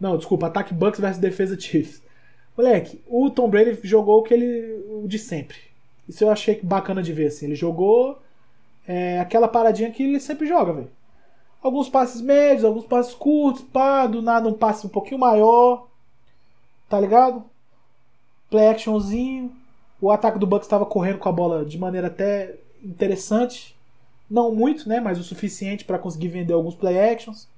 [0.00, 2.02] Não, desculpa, ataque Bucks versus defesa Chiefs.
[2.56, 4.82] Moleque, o Tom Brady jogou o que ele.
[4.90, 5.56] o de sempre.
[6.08, 7.46] Isso eu achei bacana de ver, assim.
[7.46, 8.20] Ele jogou
[8.86, 10.90] é, aquela paradinha que ele sempre joga, velho.
[11.62, 15.88] Alguns passes médios, alguns passes curtos, pá, do nada um passe um pouquinho maior.
[16.88, 17.44] Tá ligado?
[18.48, 19.52] Play actionzinho.
[20.00, 23.76] O ataque do Bucks estava correndo com a bola de maneira até interessante.
[24.30, 25.00] Não muito, né?
[25.00, 27.48] Mas o suficiente para conseguir vender alguns play actions.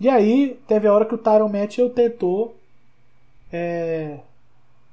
[0.00, 2.56] E aí, teve a hora que o Tyron Matthew tentou.
[3.52, 4.20] É...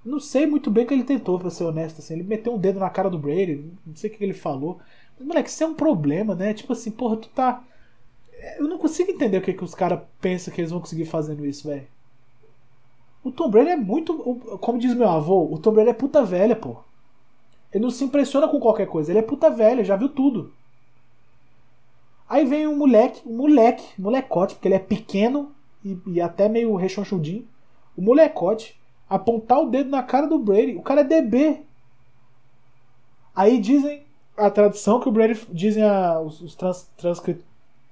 [0.03, 1.99] Não sei muito bem o que ele tentou, pra ser honesto.
[1.99, 2.15] Assim.
[2.15, 3.63] Ele meteu um dedo na cara do Brady.
[3.85, 4.79] Não sei o que ele falou.
[5.19, 6.53] Moleque, isso é um problema, né?
[6.53, 7.63] Tipo assim, porra, tu tá.
[8.57, 11.45] Eu não consigo entender o que, que os caras pensam que eles vão conseguir fazendo
[11.45, 11.87] isso, velho.
[13.23, 14.13] O Tom Brady é muito.
[14.59, 16.77] Como diz meu avô, o Tom Brady é puta velha, pô.
[17.73, 19.11] Ele não se impressiona com qualquer coisa.
[19.11, 20.53] Ele é puta velha, já viu tudo.
[22.29, 25.51] Aí vem um moleque, um moleque, molecote, porque ele é pequeno
[25.83, 27.47] e, e até meio rechonchudinho.
[27.97, 30.75] O molecote apontar o dedo na cara do Brady.
[30.75, 31.61] O cara é DB.
[33.35, 34.04] Aí dizem
[34.37, 35.39] a tradução que o Brady.
[35.51, 37.37] Dizem a, os, os trans, transcri,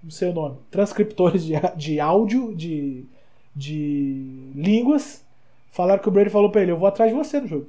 [0.03, 0.57] não sei o nome.
[0.69, 3.05] Transcriptores de, de áudio, de,
[3.55, 5.25] de línguas.
[5.71, 7.67] Falaram que o Brady falou pra ele: Eu vou atrás de você no jogo.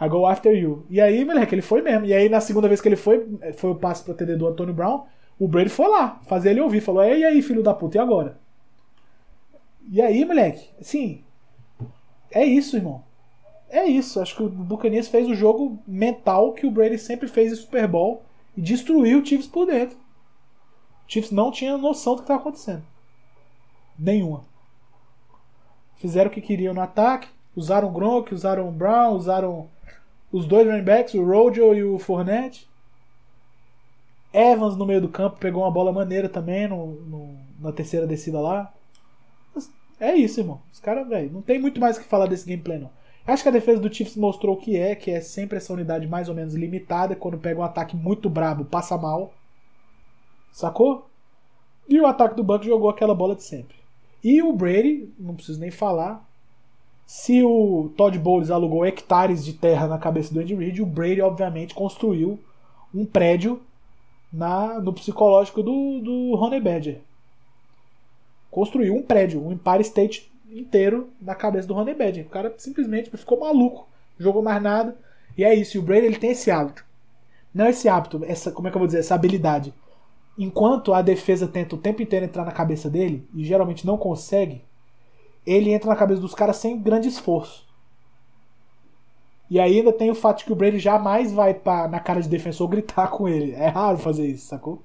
[0.00, 0.84] I go after you.
[0.90, 2.04] E aí, moleque, ele foi mesmo.
[2.04, 3.26] E aí, na segunda vez que ele foi,
[3.56, 5.06] foi o passe pro TD do Antônio Brown.
[5.38, 6.80] O Brady foi lá, fazer ele ouvir.
[6.80, 8.38] Falou: E aí, filho da puta, e agora?
[9.90, 11.22] E aí, moleque, assim.
[12.30, 13.05] É isso, irmão.
[13.68, 14.20] É isso.
[14.20, 17.86] Acho que o Buccaneers fez o jogo mental que o Brady sempre fez em Super
[17.88, 18.22] Bowl
[18.56, 19.96] e destruiu o Chiefs por dentro.
[19.96, 22.82] O Chiefs não tinha noção do que estava acontecendo.
[23.98, 24.44] Nenhuma.
[25.96, 27.28] Fizeram o que queriam no ataque.
[27.54, 29.68] Usaram o Gronk, usaram o Brown, usaram
[30.30, 32.68] os dois running backs, o Rojo e o Fournette.
[34.32, 38.38] Evans no meio do campo pegou uma bola maneira também no, no- na terceira descida
[38.38, 38.72] lá.
[39.98, 40.60] É isso, irmão.
[40.70, 42.90] Os caras, velho, não tem muito mais o que falar desse gameplay, não.
[43.26, 46.06] Acho que a defesa do Chiefs mostrou o que é, que é sempre essa unidade
[46.06, 47.16] mais ou menos limitada.
[47.16, 49.34] Quando pega um ataque muito brabo, passa mal.
[50.52, 51.08] Sacou?
[51.88, 53.76] E o ataque do Bucks jogou aquela bola de sempre.
[54.22, 56.24] E o Brady, não preciso nem falar.
[57.04, 61.20] Se o Todd Bowles alugou hectares de terra na cabeça do Andy Reid, o Brady,
[61.20, 62.38] obviamente, construiu
[62.94, 63.60] um prédio
[64.32, 67.00] na, no psicológico do, do Honey Badger.
[68.50, 72.26] Construiu um prédio, um Empire State inteiro na cabeça do Honey Badger.
[72.26, 73.88] O cara simplesmente ficou maluco,
[74.18, 74.96] jogou mais nada.
[75.36, 75.76] E é isso.
[75.76, 76.84] E o Brady ele tem esse hábito.
[77.54, 79.72] Não esse hábito, essa, como é que eu vou dizer, essa habilidade.
[80.38, 84.62] Enquanto a defesa tenta o tempo inteiro entrar na cabeça dele, e geralmente não consegue,
[85.46, 87.66] ele entra na cabeça dos caras sem grande esforço.
[89.48, 92.20] E aí ainda tem o fato de que o Brady jamais vai pra, na cara
[92.20, 93.52] de defensor gritar com ele.
[93.52, 94.82] É raro fazer isso, sacou?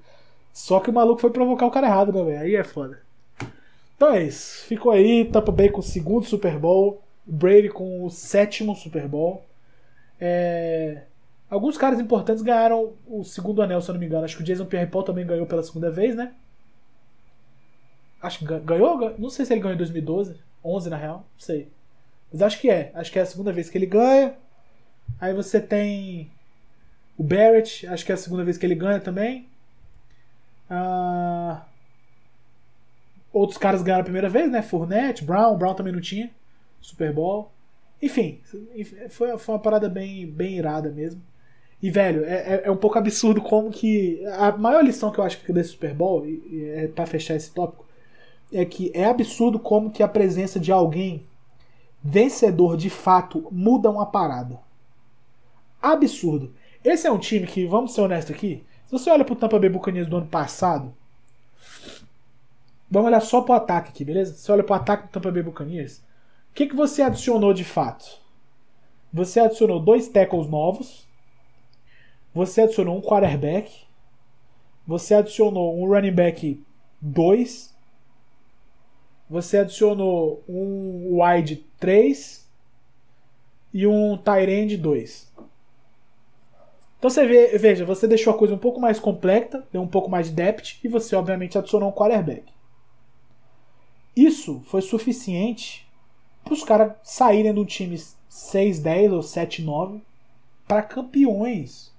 [0.52, 2.40] Só que o maluco foi provocar o cara errado, né, velho?
[2.40, 3.00] Aí é foda.
[4.02, 4.64] Então é isso.
[4.66, 9.44] Ficou aí Tampa Bay com o segundo Super Bowl, Brady com o sétimo Super Bowl.
[10.20, 11.02] É,
[11.48, 14.24] Alguns caras importantes ganharam o segundo anel, se eu não me engano.
[14.24, 16.32] Acho que o Jason Pierre-Paul também ganhou pela segunda vez, né?
[18.20, 21.18] Acho que ga- ganhou, ga- não sei se ele ganhou em 2012, 11 na real,
[21.18, 21.68] não sei.
[22.32, 24.34] Mas acho que é, acho que é a segunda vez que ele ganha.
[25.20, 26.30] Aí você tem
[27.18, 29.46] o Barrett, acho que é a segunda vez que ele ganha também.
[30.70, 31.62] Ah,
[33.32, 34.62] Outros caras ganharam a primeira vez, né?
[34.62, 36.30] Fournette, Brown, Brown também não tinha.
[36.80, 37.50] Super Bowl.
[38.00, 38.40] Enfim,
[39.10, 41.22] foi, foi uma parada bem, bem irada mesmo.
[41.82, 44.24] E, velho, é, é- é um pouco absurdo como que.
[44.38, 47.34] A maior lição que eu acho que desse Super Bowl, e, e é pra fechar
[47.36, 47.84] esse tópico,
[48.52, 51.26] é que é absurdo como que a presença de alguém
[52.04, 54.58] vencedor de fato muda uma parada.
[55.80, 56.52] Absurdo.
[56.84, 59.68] Esse é um time que, vamos ser honestos aqui, se você olha pro Tampa Bay
[59.70, 60.92] Buccaneers do ano passado,
[62.92, 64.34] vamos olhar só pro ataque aqui, beleza?
[64.34, 65.98] Você olha pro ataque do Tampa Bay Buccaneers,
[66.50, 68.20] o que, que você adicionou de fato?
[69.10, 71.08] Você adicionou dois tackles novos,
[72.34, 73.72] você adicionou um quarterback,
[74.86, 76.62] você adicionou um running back
[77.00, 77.74] 2,
[79.28, 82.46] você adicionou um wide 3
[83.72, 85.32] e um tight end 2.
[86.98, 90.10] Então você vê, veja, você deixou a coisa um pouco mais completa, deu um pouco
[90.10, 92.51] mais de depth e você obviamente adicionou um quarterback.
[94.14, 95.86] Isso foi suficiente
[96.44, 97.96] para os caras saírem do time
[98.30, 100.00] 6-10 ou 7-9
[100.66, 101.92] para campeões.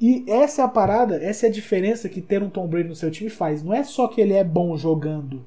[0.00, 2.94] E essa é a parada, essa é a diferença que ter um Tom Brady no
[2.94, 3.62] seu time faz.
[3.62, 5.46] Não é só que ele é bom jogando,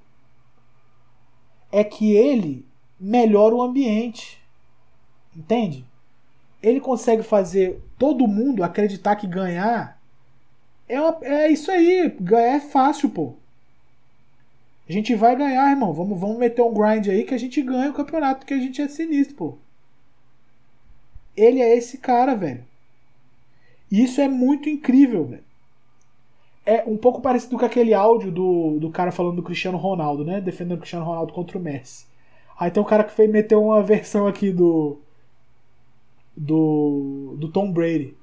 [1.72, 2.65] é que ele
[2.99, 4.41] melhora o ambiente.
[5.36, 5.86] Entende?
[6.61, 9.99] Ele consegue fazer todo mundo acreditar que ganhar
[10.90, 12.14] é, é isso aí.
[12.20, 13.34] Ganhar é fácil, pô.
[14.90, 15.94] A gente vai ganhar, irmão.
[15.94, 18.82] Vamos, vamos meter um grind aí que a gente ganha o campeonato, porque a gente
[18.82, 19.58] é sinistro, pô.
[21.38, 22.66] Ele é esse cara, velho.
[23.92, 25.44] E isso é muito incrível, velho.
[26.66, 30.42] É um pouco parecido com aquele áudio do, do cara falando do Cristiano Ronaldo, né?
[30.42, 32.06] Defendendo o Cristiano Ronaldo contra o Messi.
[32.60, 35.00] Aí tem um cara que fez meteu uma versão aqui do.
[36.36, 37.36] Do.
[37.40, 38.16] Do Tom Brady.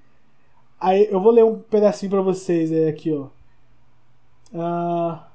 [0.80, 3.28] Aí eu vou ler um pedacinho pra vocês aí aqui, ó.
[4.54, 5.26] Ah,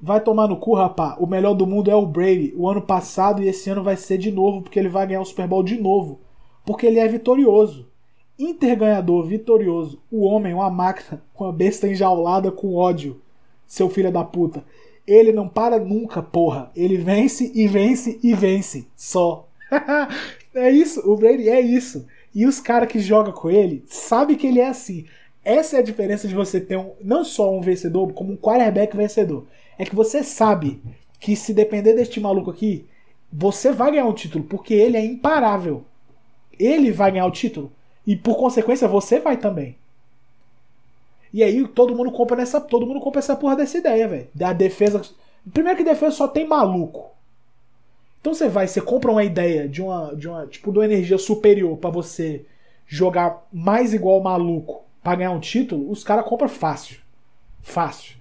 [0.00, 1.16] Vai tomar no cu, rapá.
[1.18, 2.54] O melhor do mundo é o Brady.
[2.56, 5.24] O ano passado e esse ano vai ser de novo, porque ele vai ganhar o
[5.24, 6.20] Super Bowl de novo.
[6.64, 7.88] Porque ele é vitorioso.
[8.38, 10.00] Interganhador, vitorioso.
[10.10, 13.20] O homem, uma máquina, com a besta enjaulada com ódio.
[13.66, 14.64] Seu filho da puta.
[15.04, 16.70] Ele não para nunca, porra.
[16.76, 18.86] Ele vence e vence e vence.
[18.94, 19.48] Só.
[20.54, 22.06] é isso, o Brady é isso.
[22.38, 25.06] E os caras que jogam com ele sabem que ele é assim.
[25.44, 28.96] Essa é a diferença de você ter um, não só um vencedor, como um quarterback
[28.96, 29.44] vencedor.
[29.76, 30.80] É que você sabe
[31.18, 32.86] que se depender deste maluco aqui,
[33.32, 35.82] você vai ganhar um título, porque ele é imparável.
[36.56, 37.72] Ele vai ganhar o título.
[38.06, 39.76] E por consequência, você vai também.
[41.34, 42.60] E aí todo mundo compra nessa.
[42.60, 44.28] Todo mundo compra essa porra dessa ideia, velho.
[44.32, 45.02] Da defesa.
[45.52, 47.10] Primeiro que defesa só tem maluco.
[48.20, 50.14] Então você vai, você compra uma ideia de uma.
[50.14, 52.44] De uma tipo, de uma energia superior pra você
[52.86, 56.98] jogar mais igual maluco pra ganhar um título, os caras compram fácil.
[57.62, 58.16] Fácil.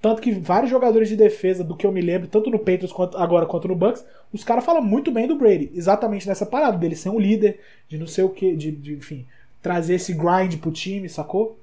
[0.00, 3.16] Tanto que vários jogadores de defesa, do que eu me lembro, tanto no Patriots quanto
[3.16, 5.70] agora quanto no Bucks, os caras falam muito bem do Brady.
[5.74, 9.24] Exatamente nessa parada dele ser um líder, de não sei o que, de, de, enfim,
[9.62, 11.58] trazer esse grind pro time, sacou?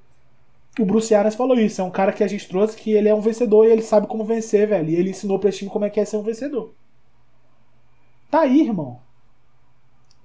[0.79, 3.13] O Bruce Arians falou isso, é um cara que a gente trouxe que ele é
[3.13, 4.89] um vencedor e ele sabe como vencer, velho.
[4.89, 6.73] E ele ensinou pra esse time como é que é ser um vencedor.
[8.31, 9.01] Tá aí, irmão.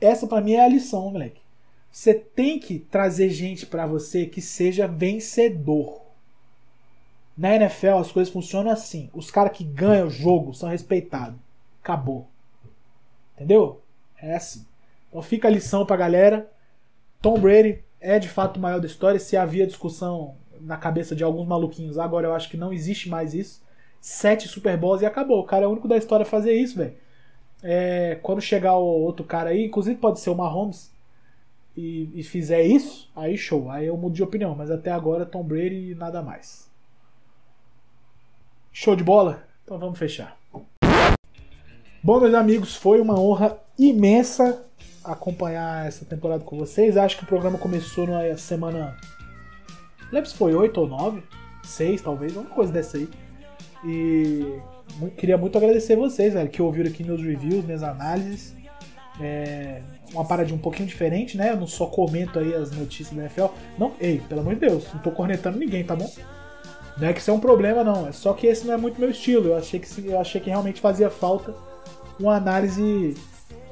[0.01, 1.41] Essa pra mim é a lição, moleque.
[1.91, 6.03] Você tem que trazer gente pra você que seja vencedor.
[7.37, 9.11] Na NFL as coisas funcionam assim.
[9.13, 11.39] Os caras que ganham o jogo são respeitados.
[11.83, 12.29] Acabou.
[13.35, 13.83] Entendeu?
[14.23, 14.65] É assim.
[15.09, 16.49] Então fica a lição pra galera.
[17.21, 19.19] Tom Brady é de fato o maior da história.
[19.19, 23.35] Se havia discussão na cabeça de alguns maluquinhos, agora eu acho que não existe mais
[23.35, 23.63] isso.
[24.01, 25.41] Sete Super Bowls e acabou.
[25.41, 26.95] O cara é o único da história a fazer isso, velho.
[27.63, 30.91] É, quando chegar o outro cara aí, inclusive pode ser o Mahomes,
[31.77, 33.71] e, e fizer isso, aí show.
[33.71, 34.55] Aí eu mudo de opinião.
[34.55, 36.71] Mas até agora, Tom Brady e nada mais.
[38.73, 39.45] Show de bola?
[39.65, 40.37] Então vamos fechar.
[42.03, 44.65] Bom, meus amigos, foi uma honra imensa
[45.05, 46.97] acompanhar essa temporada com vocês.
[46.97, 48.97] Acho que o programa começou na semana.
[50.01, 51.23] Não lembro se foi 8 ou 9,
[51.65, 53.09] 6 talvez, uma coisa dessa aí.
[53.85, 54.61] E
[55.17, 58.55] queria muito agradecer vocês, velho, que ouviram aqui meus reviews, minhas análises.
[59.21, 59.81] É
[60.13, 61.51] uma parada um pouquinho diferente, né?
[61.51, 63.47] Eu não só comento aí as notícias da NFL.
[63.79, 66.11] Não, ei, pelo amor de Deus, não tô cornetando ninguém, tá bom?
[66.99, 68.09] Não é que isso é um problema, não.
[68.09, 69.49] É só que esse não é muito meu estilo.
[69.49, 71.55] Eu achei que, eu achei que realmente fazia falta
[72.19, 73.15] uma análise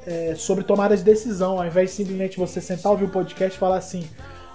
[0.07, 3.59] é, sobre tomada de decisão, ao invés de simplesmente você sentar, ouvir o podcast e
[3.59, 4.07] falar assim: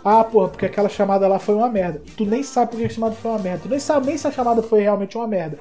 [0.04, 2.02] Ah, porra, porque aquela chamada lá foi uma merda.
[2.16, 3.62] Tu nem sabe porque a chamada foi uma merda.
[3.64, 5.58] Tu nem sabe nem se a chamada foi realmente uma merda.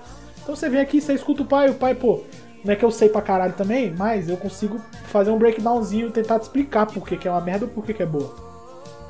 [0.48, 2.22] Então você vem aqui, você escuta o pai, o pai, pô,
[2.64, 6.38] não é que eu sei pra caralho também, mas eu consigo fazer um breakdownzinho tentar
[6.38, 8.34] te explicar por que, que é uma merda ou por que, que é boa.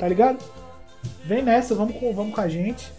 [0.01, 0.45] Tá ligado?
[1.25, 2.93] Vem nessa, vamos com, vamos com a gente.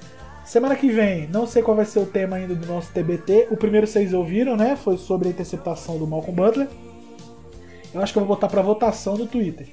[0.45, 3.49] Semana que vem, não sei qual vai ser o tema ainda do nosso TBT.
[3.51, 4.77] O primeiro vocês ouviram, né?
[4.77, 6.69] Foi sobre a interceptação do Malcolm Butler.
[7.93, 9.67] Eu acho que eu vou botar pra votação no Twitter.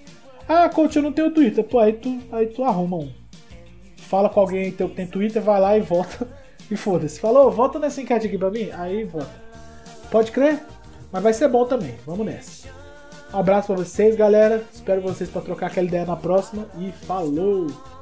[0.48, 1.62] Ah, coach, eu não tenho Twitter.
[1.62, 3.12] Pô, aí tu, aí tu arruma um.
[3.96, 6.26] Fala com alguém teu que tem Twitter, vai lá e vota.
[6.70, 7.20] E foda-se.
[7.20, 8.70] Falou, vota nessa enquete aqui pra mim?
[8.72, 9.30] Aí vota.
[10.10, 10.60] Pode crer?
[11.12, 11.94] Mas vai ser bom também.
[12.04, 12.68] Vamos nessa.
[13.32, 14.64] Um abraço pra vocês, galera.
[14.72, 16.66] Espero vocês pra trocar aquela ideia na próxima.
[16.78, 17.95] E falou!